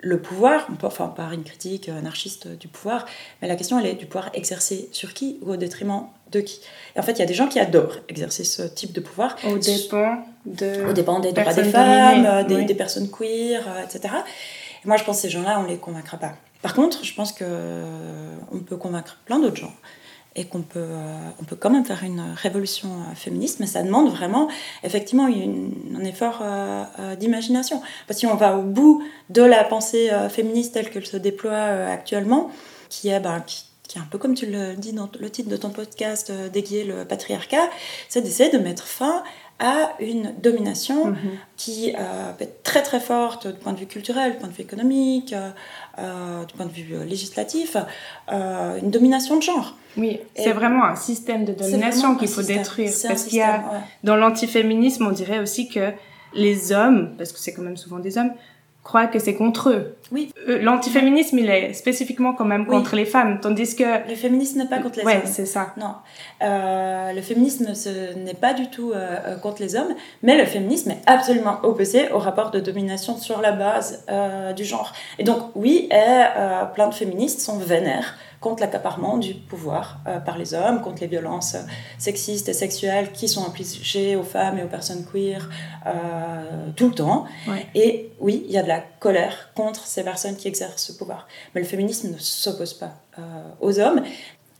[0.00, 3.06] le pouvoir, enfin par une critique anarchiste du pouvoir,
[3.40, 6.60] mais la question elle est du pouvoir exercé sur qui ou au détriment de qui.
[6.94, 9.36] Et en fait, il y a des gens qui adorent exercer ce type de pouvoir.
[9.46, 10.90] Au dépend de.
[10.90, 14.14] Au dépend des droits des femmes, des, personnes queer, euh, etc.
[14.84, 16.34] Et moi, je pense que ces gens-là, on les convaincra pas.
[16.64, 17.44] Par contre, je pense que
[18.50, 19.74] on peut convaincre plein d'autres gens.
[20.34, 23.82] et qu'on peut, euh, on peut quand même faire une révolution euh, féministe, mais ça
[23.84, 24.48] demande vraiment,
[24.82, 27.80] effectivement, un effort euh, d'imagination.
[28.06, 31.64] Parce que si on va au bout de la pensée féministe telle qu'elle se déploie
[31.98, 32.50] actuellement,
[32.88, 35.50] qui est, ben, qui, qui, est un peu comme tu le dis dans le titre
[35.50, 37.68] de ton podcast, déguier le patriarcat,
[38.08, 39.22] c'est d'essayer de mettre fin
[39.60, 41.16] à une domination mhm.
[41.56, 44.52] qui euh, peut être très très forte du point de vue culturel, du point de
[44.52, 45.50] vue économique, euh,
[45.98, 47.76] euh, du point de vue législatif,
[48.28, 49.76] une domination de genre.
[49.96, 52.92] Oui, c'est vraiment un système de domination qu'il faut détruire.
[53.06, 53.62] Parce qu'il y a,
[54.02, 55.92] dans l'antiféminisme, on dirait aussi que
[56.34, 58.32] les hommes, parce que c'est quand même souvent des hommes,
[58.84, 59.96] croient que c'est contre eux.
[60.12, 60.30] Oui.
[60.46, 64.08] Euh, l'antiféminisme, il est spécifiquement quand même contre les femmes, tandis que...
[64.08, 65.22] Le féminisme n'est pas contre les ouais, hommes.
[65.24, 65.72] c'est ça.
[65.78, 65.94] Non.
[66.42, 67.72] Euh, le féminisme
[68.18, 72.18] n'est pas du tout euh, contre les hommes, mais le féminisme est absolument opposé au
[72.18, 74.04] rapport de domination sur la base
[74.54, 74.92] du genre.
[75.18, 76.24] Et donc, oui, et,
[76.74, 81.06] plein de féministes sont vénères contre l'accaparement du pouvoir euh, par les hommes, contre les
[81.06, 81.56] violences
[81.96, 85.48] sexistes et sexuelles qui sont infligées aux femmes et aux personnes queer
[85.86, 85.90] euh,
[86.76, 87.24] tout le temps.
[87.74, 91.26] Et oui, il y a de la colère contre ces personnes qui exercent ce pouvoir.
[91.54, 93.22] Mais le féminisme ne s'oppose pas euh,
[93.62, 94.02] aux hommes.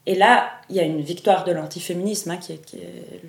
[0.07, 2.79] Et là, il y a une victoire de l'antiféminisme, hein, qui est, qui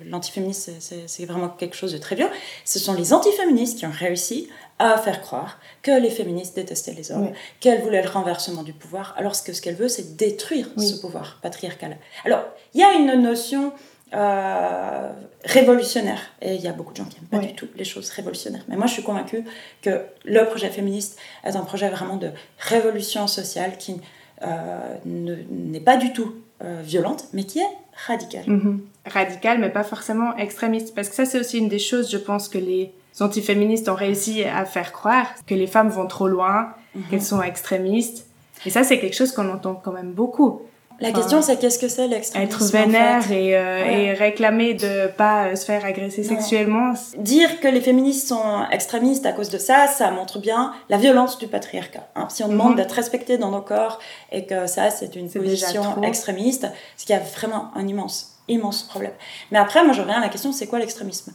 [0.06, 2.28] l'antiféminisme, c'est vraiment quelque chose de très vieux.
[2.64, 4.48] Ce sont les antiféministes qui ont réussi
[4.78, 9.14] à faire croire que les féministes détestaient les hommes, qu'elles voulaient le renversement du pouvoir,
[9.16, 11.96] alors que ce qu'elle veut, c'est détruire ce pouvoir patriarcal.
[12.24, 13.72] Alors, il y a une notion
[14.14, 15.12] euh,
[15.44, 18.10] révolutionnaire, et il y a beaucoup de gens qui n'aiment pas du tout les choses
[18.10, 18.64] révolutionnaires.
[18.68, 19.44] Mais moi, je suis convaincue
[19.82, 24.00] que le projet féministe est un projet vraiment de révolution sociale qui
[24.42, 28.44] euh, n'est pas du tout euh, violente, mais qui est radicale.
[28.46, 28.80] Mhm.
[29.06, 30.94] Radicale, mais pas forcément extrémiste.
[30.94, 32.92] Parce que ça, c'est aussi une des choses, je pense, que les
[33.22, 37.04] antiféministes ont réussi à faire croire, que les femmes vont trop loin, mhm.
[37.10, 38.26] qu'elles sont extrémistes.
[38.64, 40.62] Et ça, c'est quelque chose qu'on entend quand même beaucoup.
[40.98, 45.54] La question, c'est qu'est-ce que c'est l'extrémisme Être vénère et, euh, et, réclamer de pas
[45.54, 46.94] se faire agresser sexuellement.
[47.18, 51.36] Dire que les féministes sont extrémistes à cause de ça, ça montre bien la violence
[51.38, 52.08] du patriarcat.
[52.14, 52.28] Hein.
[52.30, 52.76] Si on demande mhm.
[52.76, 53.98] d'être respecté dans nos corps
[54.32, 58.82] et que ça, c'est une position extrémiste, c'est qu'il y a vraiment un immense, immense
[58.82, 59.12] problème.
[59.50, 61.32] Mais après, moi, je reviens à la question, c'est quoi l'extrémisme?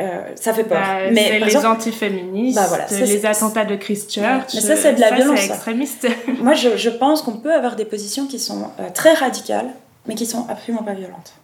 [0.00, 0.80] Euh, ça fait peur.
[0.80, 4.54] Bah, mais les antiféministes, bah, voilà, les attentats de Christchurch.
[4.54, 5.44] Mais ça, c'est de la violence.
[5.44, 6.06] extrémiste.
[6.40, 9.70] Moi, je, je pense qu'on peut avoir des positions qui sont euh, très radicales,
[10.06, 11.34] mais qui sont absolument pas violentes.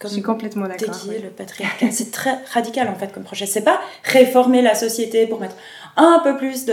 [0.00, 0.96] Comme je suis complètement d'accord.
[1.06, 1.86] le patriarcat.
[1.92, 3.46] c'est très radical en fait comme projet.
[3.46, 5.54] C'est pas réformer la société pour mettre
[5.96, 6.66] un peu plus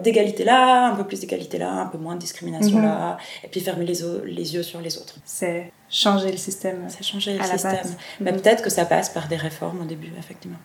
[0.00, 2.84] d'égalité là, un peu plus d'égalité là, un peu moins de discrimination mhm.
[2.84, 5.16] là, et puis fermer les, les yeux sur les autres.
[5.24, 6.84] C'est changer le système.
[6.88, 7.94] C'est changer le système.
[8.20, 8.40] Mais mhm.
[8.40, 10.58] peut-être que ça passe par des réformes au début, effectivement.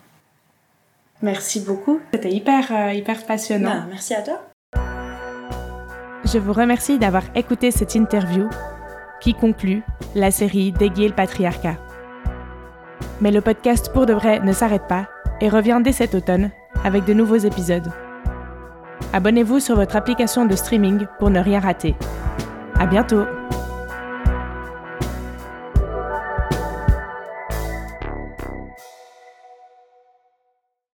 [1.22, 2.00] Merci beaucoup.
[2.14, 3.82] C'était hyper, euh, hyper passionnant.
[3.82, 4.42] Ben, merci à toi.
[6.26, 8.50] Je vous remercie d'avoir écouté cette interview
[9.20, 9.84] qui conclut
[10.16, 11.76] la série Déguer le patriarcat.
[13.22, 15.08] Mais le podcast pour de vrai ne s'arrête pas
[15.42, 16.52] et revient dès cet automne
[16.84, 17.92] avec de nouveaux épisodes.
[19.14, 21.96] Abonnez-vous sur votre application de streaming pour ne rien rater.
[22.76, 23.39] À bientôt!